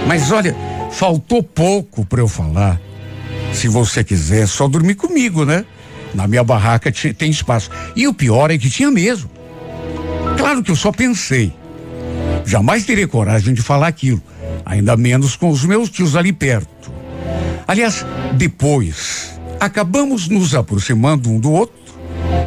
[0.08, 0.56] Mas olha,
[0.92, 2.80] faltou pouco para eu falar.
[3.52, 5.66] Se você quiser, só dormir comigo, né?
[6.14, 7.70] Na minha barraca tem espaço.
[7.96, 9.30] E o pior é que tinha mesmo.
[10.38, 11.54] Claro que eu só pensei.
[12.46, 14.22] Jamais teria coragem de falar aquilo.
[14.66, 16.79] Ainda menos com os meus tios ali perto.
[17.70, 18.04] Aliás,
[18.34, 21.94] depois, acabamos nos aproximando um do outro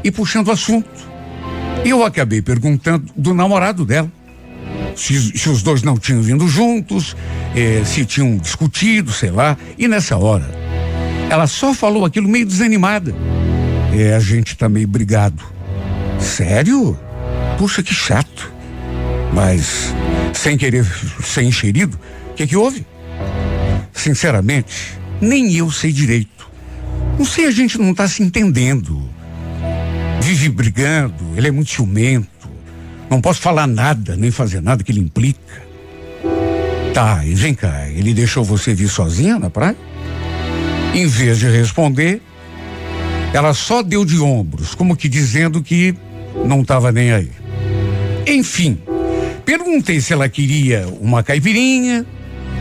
[0.03, 0.91] e puxando assunto.
[1.85, 4.11] Eu acabei perguntando do namorado dela.
[4.97, 7.17] Se, se os dois não tinham vindo juntos,
[7.55, 9.57] eh, se tinham discutido, sei lá.
[9.79, 10.51] E nessa hora,
[11.31, 13.15] ela só falou aquilo meio desanimada.
[13.97, 15.41] É, a gente tá meio brigado.
[16.19, 16.99] Sério?
[17.59, 18.53] Puxa, que chato.
[19.33, 19.95] Mas,
[20.33, 20.85] sem querer
[21.23, 21.97] ser enxerido,
[22.33, 22.85] o que que houve?
[23.93, 26.51] Sinceramente, nem eu sei direito.
[27.17, 29.01] Não sei, a gente não tá se entendendo.
[30.21, 32.29] Vive brigando, ele é muito ciumento.
[33.09, 35.63] Não posso falar nada, nem fazer nada que ele implica.
[36.93, 39.77] Tá, e vem cá, ele deixou você vir sozinha na praia?
[40.93, 42.21] Em vez de responder,
[43.33, 45.95] ela só deu de ombros, como que dizendo que
[46.45, 47.31] não estava nem aí.
[48.27, 48.79] Enfim,
[49.45, 52.05] perguntei se ela queria uma caipirinha.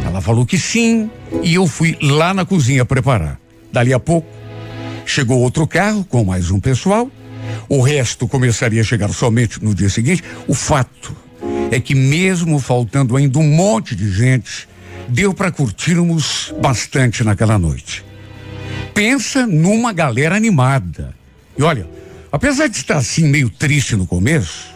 [0.06, 1.10] Ela falou que sim,
[1.44, 3.40] e eu fui lá na cozinha preparar.
[3.72, 4.28] Dali a pouco,
[5.06, 7.10] chegou outro carro com mais um pessoal.
[7.68, 10.24] O resto começaria a chegar somente no dia seguinte.
[10.48, 11.16] O fato
[11.72, 14.68] é que, mesmo faltando ainda um monte de gente,
[15.08, 18.04] deu para curtirmos bastante naquela noite.
[18.94, 21.16] Pensa numa galera animada.
[21.58, 21.88] E olha,
[22.32, 24.70] apesar de estar assim meio triste no começo,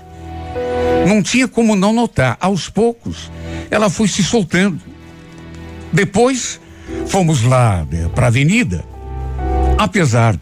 [1.08, 2.38] não tinha como não notar.
[2.40, 3.32] Aos poucos,
[3.70, 4.95] ela foi se soltando.
[5.96, 6.60] Depois,
[7.08, 8.84] fomos lá né, para a avenida.
[9.78, 10.38] Apesar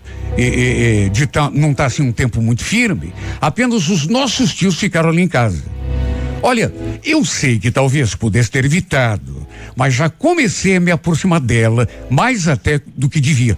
[1.12, 5.10] de tá, não estar tá, assim um tempo muito firme, apenas os nossos tios ficaram
[5.10, 5.64] ali em casa.
[6.42, 11.88] Olha, eu sei que talvez pudesse ter evitado, mas já comecei a me aproximar dela,
[12.10, 13.56] mais até do que devia.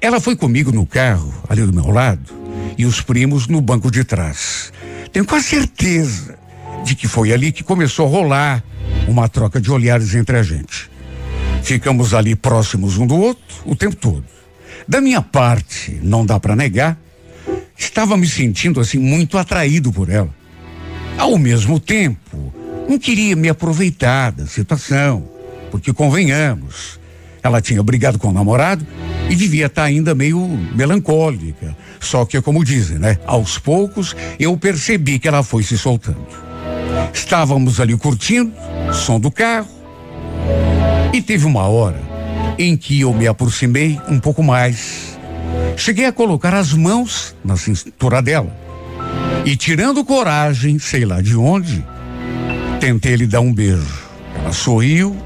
[0.00, 2.30] Ela foi comigo no carro, ali do meu lado,
[2.76, 4.70] e os primos no banco de trás.
[5.12, 6.38] Tenho quase certeza
[6.84, 8.64] de que foi ali que começou a rolar
[9.08, 10.95] uma troca de olhares entre a gente.
[11.66, 14.24] Ficamos ali próximos um do outro o tempo todo.
[14.86, 16.96] Da minha parte, não dá para negar,
[17.76, 20.32] estava me sentindo assim muito atraído por ela.
[21.18, 22.54] Ao mesmo tempo,
[22.88, 25.28] não queria me aproveitar da situação,
[25.68, 27.00] porque convenhamos,
[27.42, 28.86] ela tinha brigado com o namorado
[29.28, 30.38] e devia estar tá ainda meio
[30.72, 31.76] melancólica.
[31.98, 33.18] Só que, como dizem, né?
[33.26, 36.28] Aos poucos eu percebi que ela foi se soltando.
[37.12, 38.52] Estávamos ali curtindo,
[38.92, 39.74] som do carro,
[41.12, 42.00] e teve uma hora
[42.58, 45.18] em que eu me aproximei um pouco mais.
[45.76, 48.54] Cheguei a colocar as mãos na cintura dela.
[49.44, 51.84] E tirando coragem, sei lá de onde,
[52.80, 54.06] tentei lhe dar um beijo.
[54.34, 55.16] Ela sorriu,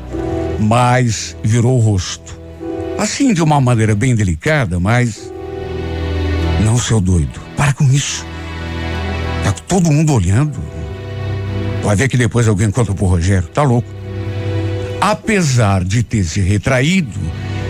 [0.59, 2.39] mas virou o rosto.
[2.99, 5.33] Assim, de uma maneira bem delicada, mas.
[6.65, 8.27] Não, seu doido, para com isso.
[9.43, 10.59] Tá todo mundo olhando.
[11.83, 13.49] Vai ver que depois alguém conta pro Rogério.
[13.49, 14.00] Tá louco
[15.01, 17.19] apesar de ter se retraído,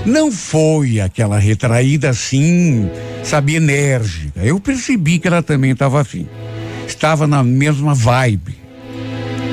[0.05, 2.89] não foi aquela retraída assim,
[3.23, 4.41] sabe, enérgica.
[4.43, 6.27] Eu percebi que ela também estava afim.
[6.87, 8.59] Estava na mesma vibe.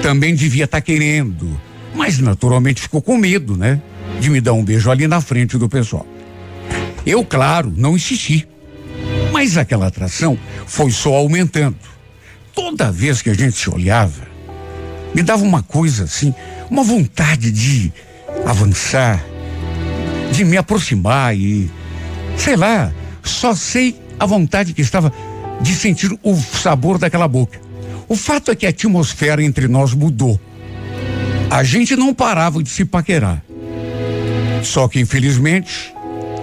[0.02, 1.60] Também devia estar tá querendo,
[1.94, 3.82] mas naturalmente ficou com medo, né?
[4.20, 6.06] De me dar um beijo ali na frente do pessoal.
[7.06, 8.48] Eu, claro, não insisti.
[9.32, 11.78] Mas aquela atração foi só aumentando.
[12.54, 14.28] Toda vez que a gente se olhava,
[15.14, 16.34] me dava uma coisa assim,
[16.70, 17.92] uma vontade de
[18.46, 19.24] avançar,
[20.32, 21.72] de me aproximar e,
[22.38, 22.92] sei lá,
[23.24, 25.12] só sei a vontade que estava
[25.62, 27.60] de sentir o sabor daquela boca.
[28.08, 30.40] O fato é que a atmosfera entre nós mudou.
[31.50, 33.44] A gente não parava de se paquerar.
[34.64, 35.94] Só que, infelizmente,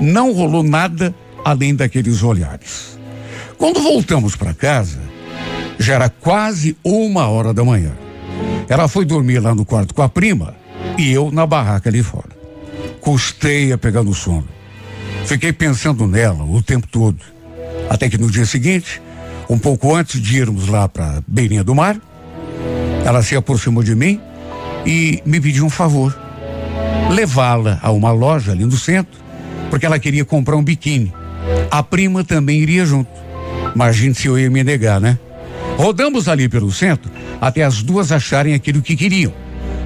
[0.00, 2.98] não rolou nada além daqueles olhares.
[3.56, 4.98] Quando voltamos para casa,
[5.78, 7.92] já era quase uma hora da manhã.
[8.68, 10.55] Ela foi dormir lá no quarto com a prima
[10.99, 12.30] e eu na barraca ali fora.
[13.01, 14.49] Custei a pegar no sono.
[15.26, 17.18] Fiquei pensando nela o tempo todo.
[17.89, 19.01] Até que no dia seguinte,
[19.49, 21.97] um pouco antes de irmos lá para beirinha do mar,
[23.05, 24.20] ela se aproximou de mim
[24.87, 26.16] e me pediu um favor.
[27.11, 29.20] Levá-la a uma loja ali no centro,
[29.70, 31.12] porque ela queria comprar um biquíni.
[31.70, 33.11] A prima também iria junto.
[33.74, 35.18] Imagine se eu ia me negar, né?
[35.76, 37.10] Rodamos ali pelo centro
[37.40, 39.32] até as duas acharem aquilo que queriam.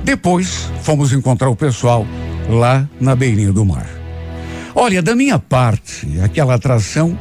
[0.04, 2.06] Depois fomos encontrar o pessoal
[2.48, 3.86] lá na beirinha do mar.
[4.74, 7.18] Olha, da minha parte, aquela atração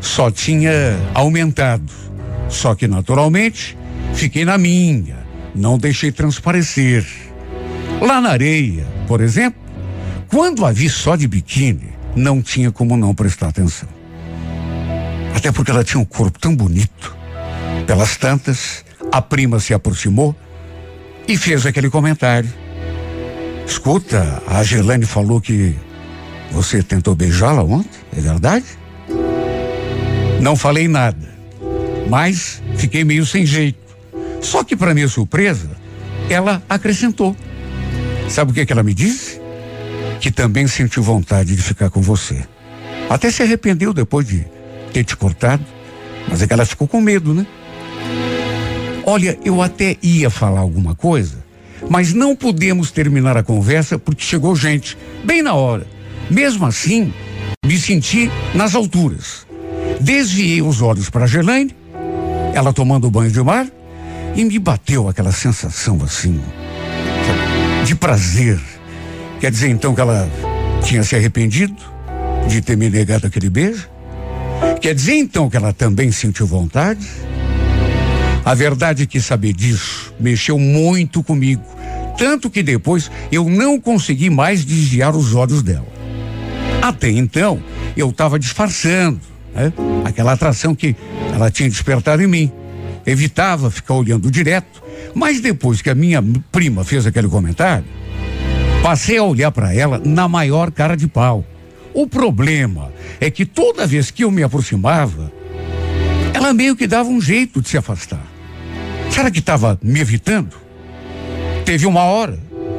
[0.00, 1.92] só tinha aumentado.
[2.48, 3.76] Só que naturalmente
[4.14, 5.18] fiquei na minha,
[5.54, 7.06] não deixei transparecer.
[8.00, 9.60] Lá na areia, por exemplo,
[10.28, 13.88] quando a vi só de biquíni, não tinha como não prestar atenção.
[15.34, 17.19] Até porque ela tinha um corpo tão bonito.
[17.86, 20.34] Pelas tantas, a prima se aproximou
[21.26, 22.52] e fez aquele comentário.
[23.66, 25.76] Escuta, a Gelane falou que
[26.50, 28.66] você tentou beijá-la ontem, é verdade?
[30.40, 31.28] Não falei nada,
[32.08, 33.78] mas fiquei meio sem jeito.
[34.40, 35.70] Só que, para minha surpresa,
[36.28, 37.36] ela acrescentou.
[38.28, 39.40] Sabe o que, que ela me disse?
[40.20, 42.42] Que também sentiu vontade de ficar com você.
[43.08, 44.46] Até se arrependeu depois de
[44.92, 45.64] ter te cortado,
[46.28, 47.46] mas é que ela ficou com medo, né?
[49.10, 51.38] Olha, eu até ia falar alguma coisa,
[51.88, 55.84] mas não pudemos terminar a conversa porque chegou gente, bem na hora.
[56.30, 57.12] Mesmo assim,
[57.66, 59.48] me senti nas alturas.
[60.00, 61.74] Desviei os olhos para a Gelaine,
[62.54, 63.66] ela tomando banho de mar,
[64.36, 66.40] e me bateu aquela sensação assim,
[67.84, 68.60] de prazer.
[69.40, 70.30] Quer dizer então que ela
[70.84, 71.82] Tinha se arrependido
[72.46, 73.88] de ter me negado aquele beijo?
[74.80, 77.04] Quer dizer então que ela também sentiu vontade?
[78.50, 81.62] A verdade é que saber disso mexeu muito comigo,
[82.18, 85.86] tanto que depois eu não consegui mais desviar os olhos dela.
[86.82, 87.62] Até então,
[87.96, 89.20] eu estava disfarçando,
[89.54, 89.72] né?
[90.04, 90.96] Aquela atração que
[91.32, 92.52] ela tinha despertado em mim.
[93.06, 94.82] Evitava ficar olhando direto,
[95.14, 96.20] mas depois que a minha
[96.50, 97.84] prima fez aquele comentário,
[98.82, 101.44] passei a olhar para ela na maior cara de pau.
[101.94, 102.90] O problema
[103.20, 105.32] é que toda vez que eu me aproximava,
[106.34, 108.39] ela meio que dava um jeito de se afastar.
[109.10, 110.56] Será que estava me evitando?
[111.64, 112.38] Teve uma hora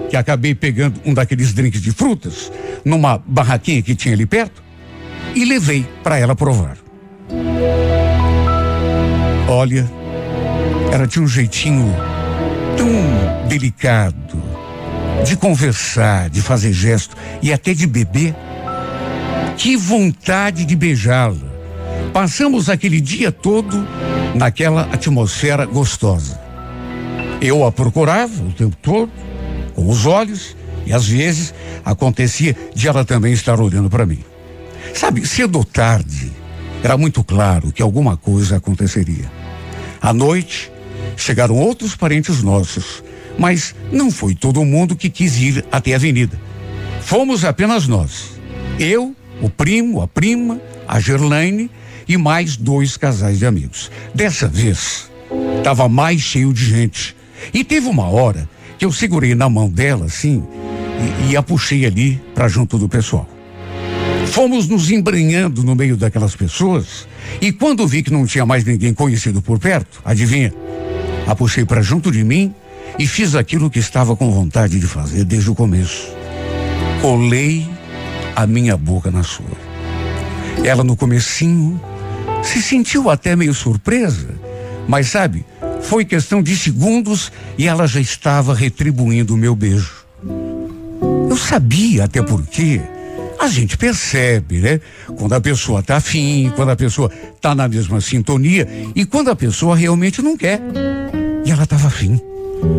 [0.09, 2.51] que acabei pegando um daqueles drinks de frutas
[2.84, 4.61] numa barraquinha que tinha ali perto
[5.36, 6.77] e levei para ela provar.
[9.47, 9.89] Olha,
[10.91, 11.93] ela tinha um jeitinho
[12.77, 14.41] tão delicado
[15.25, 18.36] de conversar, de fazer gesto e até de beber.
[19.57, 21.51] Que vontade de beijá-la.
[22.11, 23.86] Passamos aquele dia todo
[24.36, 26.39] naquela atmosfera gostosa.
[27.41, 29.11] Eu a procurava o tempo todo,
[29.73, 30.55] com os olhos,
[30.86, 31.53] e às vezes
[31.84, 34.19] acontecia de ela também estar olhando para mim.
[34.93, 36.32] Sabe, cedo ou tarde,
[36.84, 39.32] era muito claro que alguma coisa aconteceria.
[40.01, 40.71] À noite,
[41.15, 43.03] chegaram outros parentes nossos,
[43.38, 46.39] mas não foi todo mundo que quis ir até a avenida.
[47.01, 48.39] Fomos apenas nós.
[48.79, 51.69] Eu, o primo, a prima, a Gerlaine
[52.14, 53.89] e mais dois casais de amigos.
[54.14, 55.09] Dessa vez,
[55.57, 57.16] estava mais cheio de gente.
[57.53, 60.43] E teve uma hora que eu segurei na mão dela, assim,
[61.30, 63.30] e, e a puxei ali para junto do pessoal.
[64.28, 67.07] Fomos nos embranhando no meio daquelas pessoas
[67.41, 70.53] e quando vi que não tinha mais ninguém conhecido por perto, adivinha?
[71.28, 72.53] A puxei para junto de mim
[72.99, 76.14] e fiz aquilo que estava com vontade de fazer desde o começo.
[77.01, 77.68] Colei
[78.36, 79.72] a minha boca na sua.
[80.64, 81.80] Ela no comecinho
[82.43, 84.29] se sentiu até meio surpresa,
[84.87, 85.45] mas sabe,
[85.81, 90.05] foi questão de segundos e ela já estava retribuindo o meu beijo.
[91.29, 92.81] Eu sabia até porque
[93.39, 94.79] a gente percebe, né?
[95.17, 99.35] Quando a pessoa tá afim, quando a pessoa tá na mesma sintonia e quando a
[99.35, 100.61] pessoa realmente não quer.
[101.45, 102.19] E ela estava afim.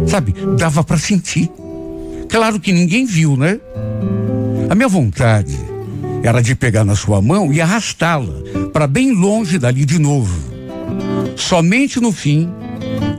[0.06, 0.34] Sabe?
[0.56, 1.50] Dava para sentir.
[2.28, 3.58] Claro que ninguém viu, né?
[4.70, 5.71] A minha vontade
[6.22, 8.34] era de pegar na sua mão e arrastá-la
[8.72, 10.34] para bem longe dali de novo.
[11.36, 12.48] Somente no fim,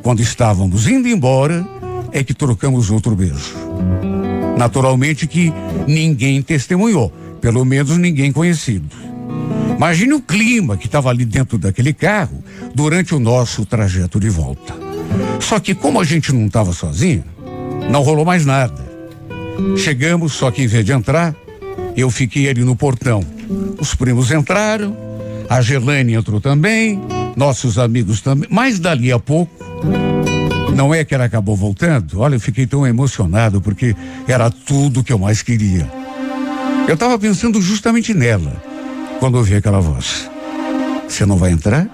[0.01, 1.65] quando estávamos indo embora,
[2.11, 3.55] é que trocamos outro beijo.
[4.57, 5.51] Naturalmente que
[5.87, 8.95] ninguém testemunhou, pelo menos ninguém conhecido.
[9.75, 12.43] Imagine o clima que estava ali dentro daquele carro
[12.73, 14.73] durante o nosso trajeto de volta.
[15.39, 17.23] Só que como a gente não estava sozinho,
[17.89, 18.81] não rolou mais nada.
[19.77, 21.35] Chegamos, só que em vez de entrar,
[21.95, 23.23] eu fiquei ali no portão.
[23.79, 24.95] Os primos entraram,
[25.49, 26.99] a Gelane entrou também,
[27.35, 29.63] nossos amigos também, mas dali a pouco,
[30.75, 32.19] não é que ela acabou voltando?
[32.19, 33.95] Olha, eu fiquei tão emocionado porque
[34.27, 35.89] era tudo que eu mais queria.
[36.87, 38.61] Eu estava pensando justamente nela
[39.19, 40.29] quando ouvi aquela voz.
[41.07, 41.87] Você não vai entrar?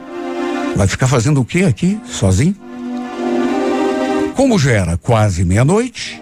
[0.76, 2.56] Vai ficar fazendo o quê aqui, sozinho?
[4.36, 6.22] Como já era quase meia-noite,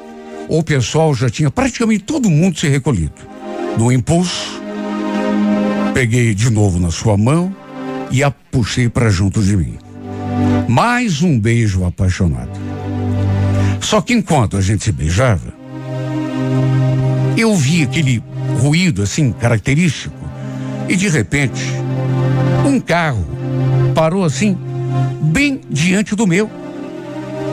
[0.49, 3.36] o pessoal já tinha praticamente todo mundo se recolhido.
[3.77, 4.59] No impulso,
[5.93, 7.55] peguei de novo na sua mão
[8.09, 9.77] e a puxei para junto de mim.
[10.67, 12.59] Mais um beijo apaixonado.
[13.79, 15.53] Só que enquanto a gente se beijava,
[17.37, 18.23] eu vi aquele
[18.59, 20.17] ruído assim característico
[20.89, 21.63] e de repente
[22.65, 23.25] um carro
[23.93, 24.57] parou assim
[25.21, 26.49] bem diante do meu.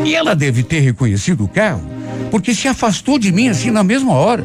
[0.05, 1.83] E ela deve ter reconhecido o carro,
[2.31, 4.45] porque se afastou de mim assim na mesma hora.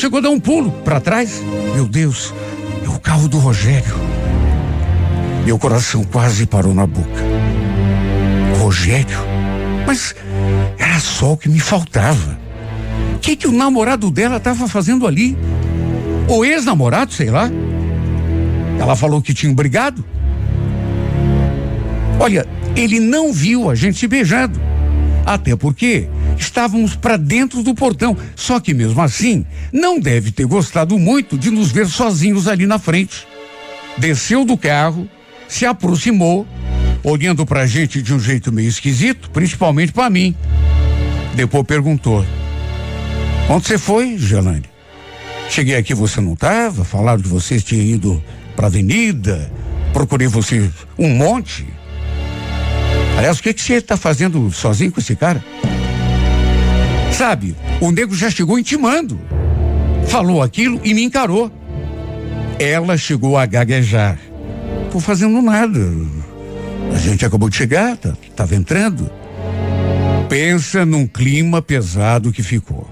[0.00, 1.42] Chegou a dar um pulo para trás.
[1.74, 2.32] Meu Deus,
[2.82, 3.94] é o carro do Rogério.
[5.44, 7.22] Meu coração quase parou na boca.
[8.58, 9.18] Rogério?
[9.86, 10.14] Mas
[10.78, 12.38] era só o que me faltava.
[13.14, 15.36] O que, que o namorado dela estava fazendo ali?
[16.26, 17.50] O ex-namorado, sei lá.
[18.78, 20.02] Ela falou que tinham brigado.
[22.18, 24.58] Olha, ele não viu a gente se beijando.
[25.26, 26.08] Até porque
[26.40, 28.16] estávamos para dentro do portão.
[28.34, 32.78] Só que mesmo assim, não deve ter gostado muito de nos ver sozinhos ali na
[32.78, 33.26] frente.
[33.98, 35.08] Desceu do carro,
[35.46, 36.46] se aproximou,
[37.04, 40.34] olhando para a gente de um jeito meio esquisito, principalmente para mim.
[41.34, 42.24] Depois perguntou:
[43.48, 44.64] Onde você foi, Gelane?
[45.48, 46.84] Cheguei aqui, você não estava?
[46.84, 48.22] Falaram que vocês tinham ido
[48.54, 49.50] para avenida.
[49.92, 51.66] Procurei você um monte.
[53.18, 55.44] Aliás, o que, que você está fazendo sozinho com esse cara?
[57.20, 59.20] Sabe, o nego já chegou intimando.
[60.08, 61.52] falou aquilo e me encarou.
[62.58, 64.18] Ela chegou a gaguejar.
[64.90, 65.78] Tô fazendo nada.
[66.94, 69.10] A gente acabou de chegar, tá, tava entrando.
[70.30, 72.88] Pensa num clima pesado que ficou.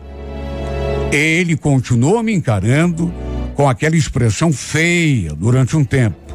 [1.11, 3.11] Ele continuou me encarando
[3.55, 6.35] com aquela expressão feia durante um tempo.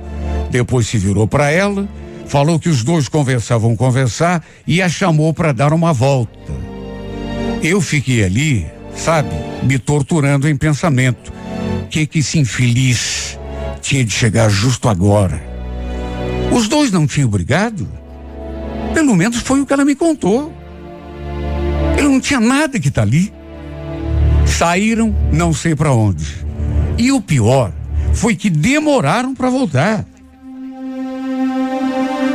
[0.49, 1.87] Depois se virou para ela,
[2.25, 6.72] falou que os dois conversavam conversar e a chamou para dar uma volta.
[7.63, 9.29] Eu fiquei ali, sabe,
[9.63, 11.31] me torturando em pensamento.
[11.89, 13.39] Que que esse infeliz
[13.81, 15.41] tinha de chegar justo agora?
[16.51, 17.87] Os dois não tinham brigado?
[18.93, 20.53] Pelo menos foi o que ela me contou.
[21.97, 23.31] Ele não tinha nada que tá ali.
[24.45, 26.45] Saíram não sei para onde.
[26.97, 27.71] E o pior
[28.13, 30.05] foi que demoraram para voltar.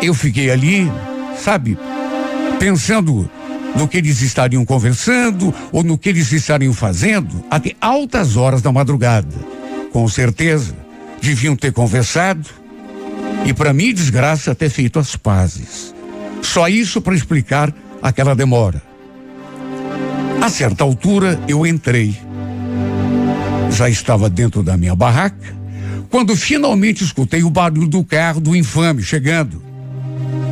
[0.01, 0.91] Eu fiquei ali,
[1.37, 1.77] sabe,
[2.59, 3.31] pensando
[3.79, 8.73] no que eles estariam conversando ou no que eles estariam fazendo até altas horas da
[8.73, 9.35] madrugada.
[9.93, 10.75] Com certeza,
[11.23, 12.49] deviam ter conversado
[13.47, 15.95] e, para mim, desgraça, ter feito as pazes.
[16.43, 17.73] Só isso para explicar
[18.03, 18.83] aquela demora.
[20.43, 22.19] A certa altura, eu entrei.
[23.71, 25.57] Já estava dentro da minha barraca
[26.11, 29.63] quando finalmente escutei o barulho do carro do infame chegando.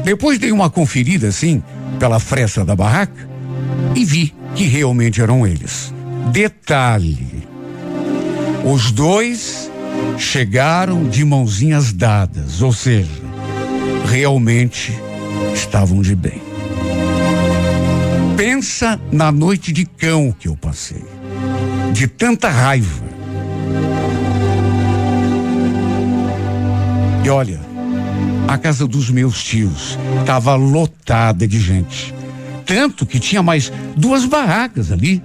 [0.05, 1.61] Depois dei uma conferida assim
[1.99, 3.28] pela fresta da barraca
[3.94, 5.92] e vi que realmente eram eles.
[6.32, 7.47] Detalhe:
[8.64, 9.70] os dois
[10.18, 13.22] chegaram de mãozinhas dadas, ou seja,
[14.07, 14.92] realmente
[15.55, 16.42] estavam de bem.
[18.36, 21.05] Pensa na noite de cão que eu passei,
[21.92, 23.07] de tanta raiva.
[27.24, 27.65] E olha,
[28.47, 32.14] a casa dos meus tios estava lotada de gente.
[32.64, 35.22] Tanto que tinha mais duas barracas ali,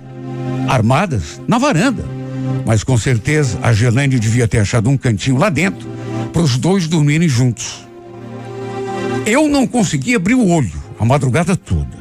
[0.68, 2.06] armadas na varanda.
[2.66, 5.88] Mas com certeza a Gelane devia ter achado um cantinho lá dentro
[6.32, 7.88] para os dois dormirem juntos.
[9.26, 12.00] Eu não consegui abrir o olho a madrugada toda.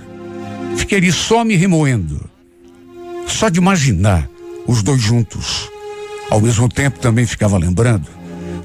[0.76, 2.28] Fiquei ali só me remoendo.
[3.26, 4.28] Só de imaginar
[4.66, 5.70] os dois juntos.
[6.30, 8.06] Ao mesmo tempo também ficava lembrando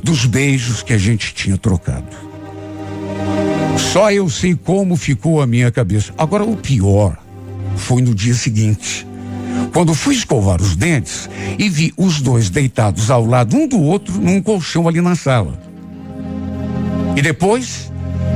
[0.03, 2.24] dos beijos que a gente tinha trocado.
[3.77, 6.13] Só eu sei como ficou a minha cabeça.
[6.17, 7.17] Agora, o pior
[7.75, 9.05] foi no dia seguinte.
[9.73, 14.13] Quando fui escovar os dentes e vi os dois deitados ao lado um do outro
[14.19, 15.59] num colchão ali na sala.
[17.15, 17.91] E depois,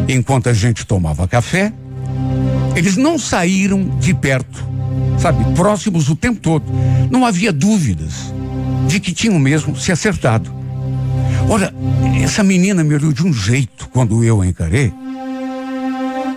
[0.07, 1.73] enquanto a gente tomava café,
[2.75, 4.65] eles não saíram de perto,
[5.17, 6.65] sabe, próximos o tempo todo.
[7.11, 8.33] Não havia dúvidas
[8.87, 10.51] de que tinham mesmo se acertado.
[11.49, 11.73] Olha,
[12.23, 14.93] essa menina me olhou de um jeito quando eu a encarei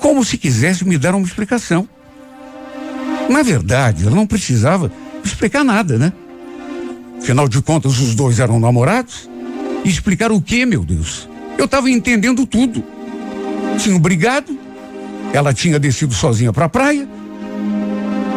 [0.02, 1.88] como se quisesse me dar uma explicação.
[3.30, 4.92] Na verdade, ela não precisava
[5.24, 6.12] explicar nada, né?
[7.18, 9.30] Afinal de contas, os dois eram namorados.
[9.84, 11.28] E explicar o quê, meu Deus?
[11.56, 12.84] Eu estava entendendo tudo.
[13.78, 14.58] Tinham brigado,
[15.32, 17.08] ela tinha descido sozinha para a praia,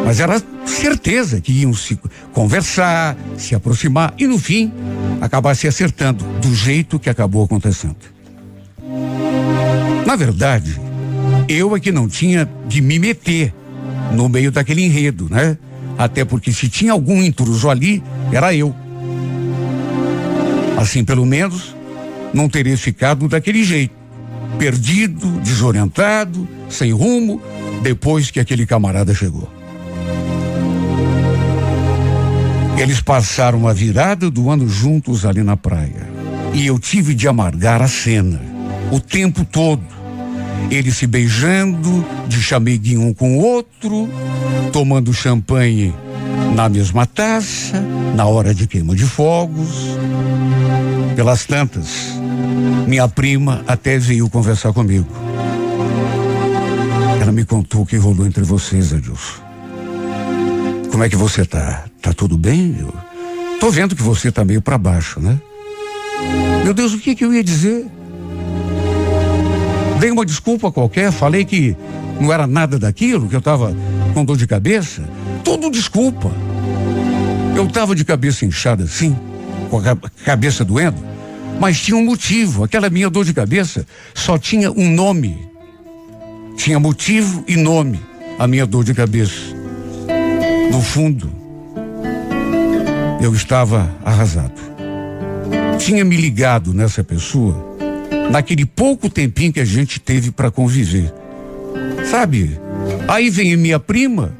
[0.04, 1.98] mas era certeza que iam se
[2.32, 4.72] conversar, se aproximar e, no fim,
[5.20, 7.96] acabar se acertando do jeito que acabou acontecendo.
[10.06, 10.85] Na verdade,
[11.48, 13.54] eu é que não tinha de me meter
[14.12, 15.56] no meio daquele enredo, né?
[15.98, 18.74] Até porque se tinha algum intruso ali, era eu.
[20.76, 21.74] Assim, pelo menos,
[22.34, 23.94] não teria ficado daquele jeito.
[24.58, 27.40] Perdido, desorientado, sem rumo,
[27.82, 29.48] depois que aquele camarada chegou.
[32.78, 36.06] Eles passaram a virada do ano juntos ali na praia.
[36.52, 38.40] E eu tive de amargar a cena,
[38.90, 39.96] o tempo todo
[40.70, 44.08] eles se beijando, de chameguinho um com o outro,
[44.72, 45.94] tomando champanhe
[46.54, 47.80] na mesma taça,
[48.14, 49.96] na hora de queima de fogos.
[51.14, 52.12] Pelas tantas,
[52.86, 55.06] minha prima até veio conversar comigo.
[57.20, 59.42] Ela me contou o que rolou entre vocês, Adilson.
[60.90, 61.84] Como é que você tá?
[62.00, 62.76] Tá tudo bem?
[62.78, 62.94] Eu
[63.60, 65.38] tô vendo que você tá meio para baixo, né?
[66.64, 67.86] Meu Deus, o que que eu ia dizer?
[69.98, 71.76] Dei uma desculpa qualquer, falei que
[72.20, 73.74] não era nada daquilo, que eu estava
[74.12, 75.02] com dor de cabeça.
[75.42, 76.30] Tudo desculpa.
[77.54, 79.16] Eu estava de cabeça inchada assim,
[79.70, 80.98] com a cabeça doendo,
[81.58, 82.64] mas tinha um motivo.
[82.64, 85.48] Aquela minha dor de cabeça só tinha um nome.
[86.56, 88.00] Tinha motivo e nome
[88.38, 89.54] a minha dor de cabeça.
[90.70, 91.32] No fundo,
[93.20, 94.60] eu estava arrasado.
[95.78, 97.75] Tinha me ligado nessa pessoa
[98.30, 101.12] naquele pouco tempinho que a gente teve para conviver.
[102.10, 102.58] Sabe?
[103.08, 104.32] Aí vem minha prima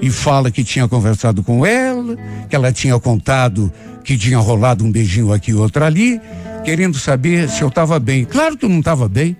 [0.00, 2.16] e fala que tinha conversado com ela,
[2.48, 3.72] que ela tinha contado
[4.02, 6.20] que tinha rolado um beijinho aqui e outro ali,
[6.64, 8.24] querendo saber se eu estava bem.
[8.24, 9.36] Claro que eu não estava bem.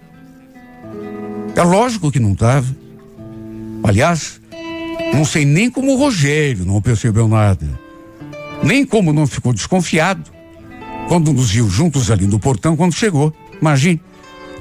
[1.54, 2.66] É lógico que não estava.
[3.82, 4.40] Aliás,
[5.12, 7.66] não sei nem como o Rogério não percebeu nada.
[8.62, 10.30] Nem como não ficou desconfiado
[11.08, 13.34] quando nos viu juntos ali no portão quando chegou.
[13.62, 14.00] Imagine,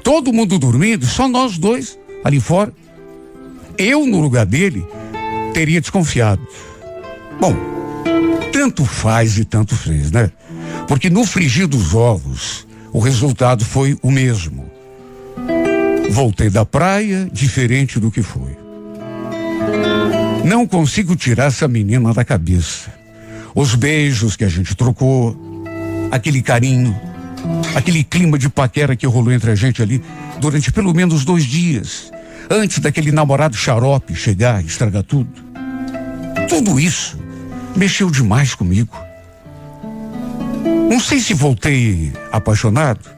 [0.04, 2.72] todo mundo dormindo, só nós dois ali fora.
[3.76, 4.86] Eu, no lugar dele,
[5.52, 6.40] teria desconfiado.
[7.40, 7.52] Bom,
[8.52, 10.30] tanto faz e tanto fez, né?
[10.86, 14.70] Porque no frigir dos ovos, o resultado foi o mesmo.
[16.10, 18.56] Voltei da praia diferente do que foi.
[20.44, 22.92] Não consigo tirar essa menina da cabeça.
[23.52, 25.36] Os beijos que a gente trocou,
[26.10, 26.94] aquele carinho,
[27.74, 30.02] aquele clima de paquera que rolou entre a gente ali
[30.40, 32.10] durante pelo menos dois dias,
[32.50, 35.30] antes daquele namorado xarope chegar e estragar tudo.
[36.48, 37.18] Tudo isso
[37.76, 38.96] mexeu demais comigo.
[40.88, 43.08] Não sei se voltei apaixonado,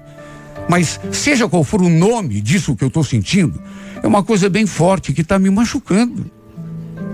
[0.69, 3.61] mas seja qual for o nome disso que eu estou sentindo,
[4.03, 6.31] é uma coisa bem forte que está me machucando.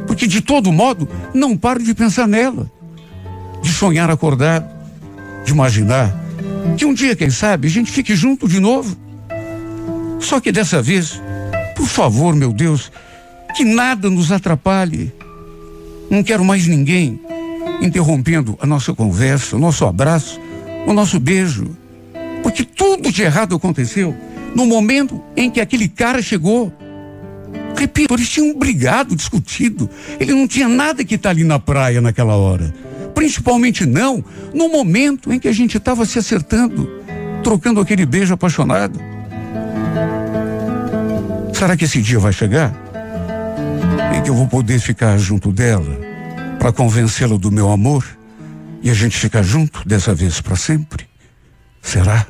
[0.07, 2.71] Porque de todo modo, não paro de pensar nela,
[3.63, 4.69] de sonhar acordado,
[5.45, 6.15] de imaginar
[6.77, 8.97] que um dia, quem sabe, a gente fique junto de novo.
[10.19, 11.21] Só que dessa vez,
[11.77, 12.91] por favor, meu Deus,
[13.57, 15.13] que nada nos atrapalhe.
[16.11, 17.21] Não quero mais ninguém
[17.81, 20.41] interrompendo a nossa conversa, o nosso abraço,
[20.87, 21.77] o nosso beijo.
[22.43, 24.15] Porque tudo de errado aconteceu
[24.55, 26.73] no momento em que aquele cara chegou.
[27.77, 29.89] Repito, eles tinham brigado, discutido.
[30.19, 32.75] Ele não tinha nada que estar tá ali na praia naquela hora.
[33.15, 36.91] Principalmente não no momento em que a gente estava se acertando,
[37.43, 39.01] trocando aquele beijo apaixonado.
[41.53, 42.73] Será que esse dia vai chegar?
[44.17, 45.99] Em que eu vou poder ficar junto dela
[46.59, 48.05] para convencê-la do meu amor
[48.83, 51.07] e a gente ficar junto dessa vez para sempre?
[51.83, 52.27] Será?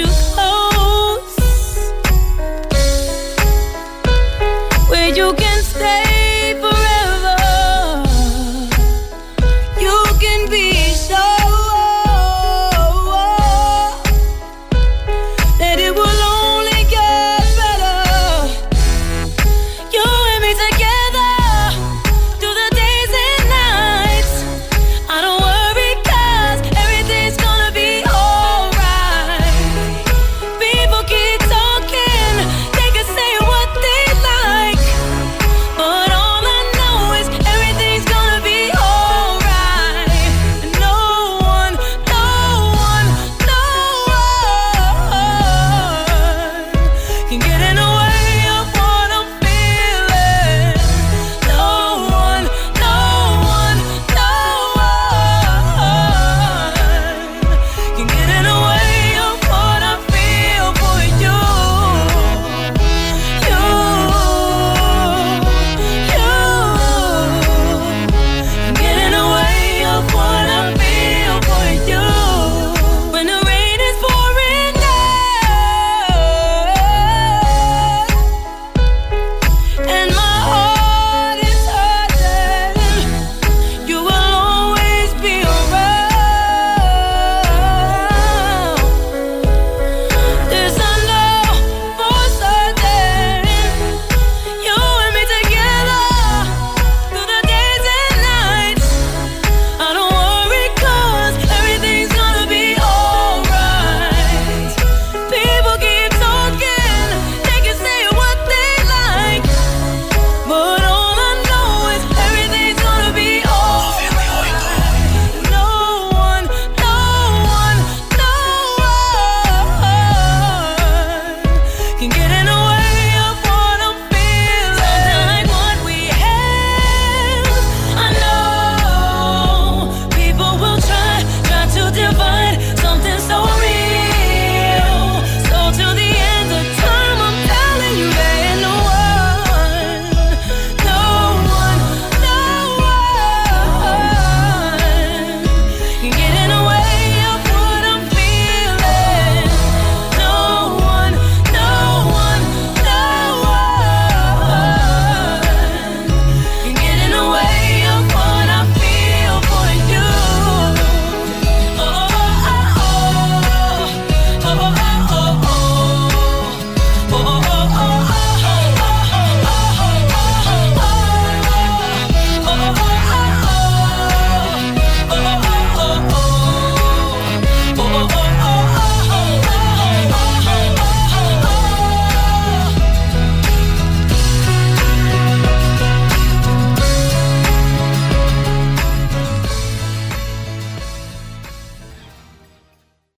[0.00, 0.29] you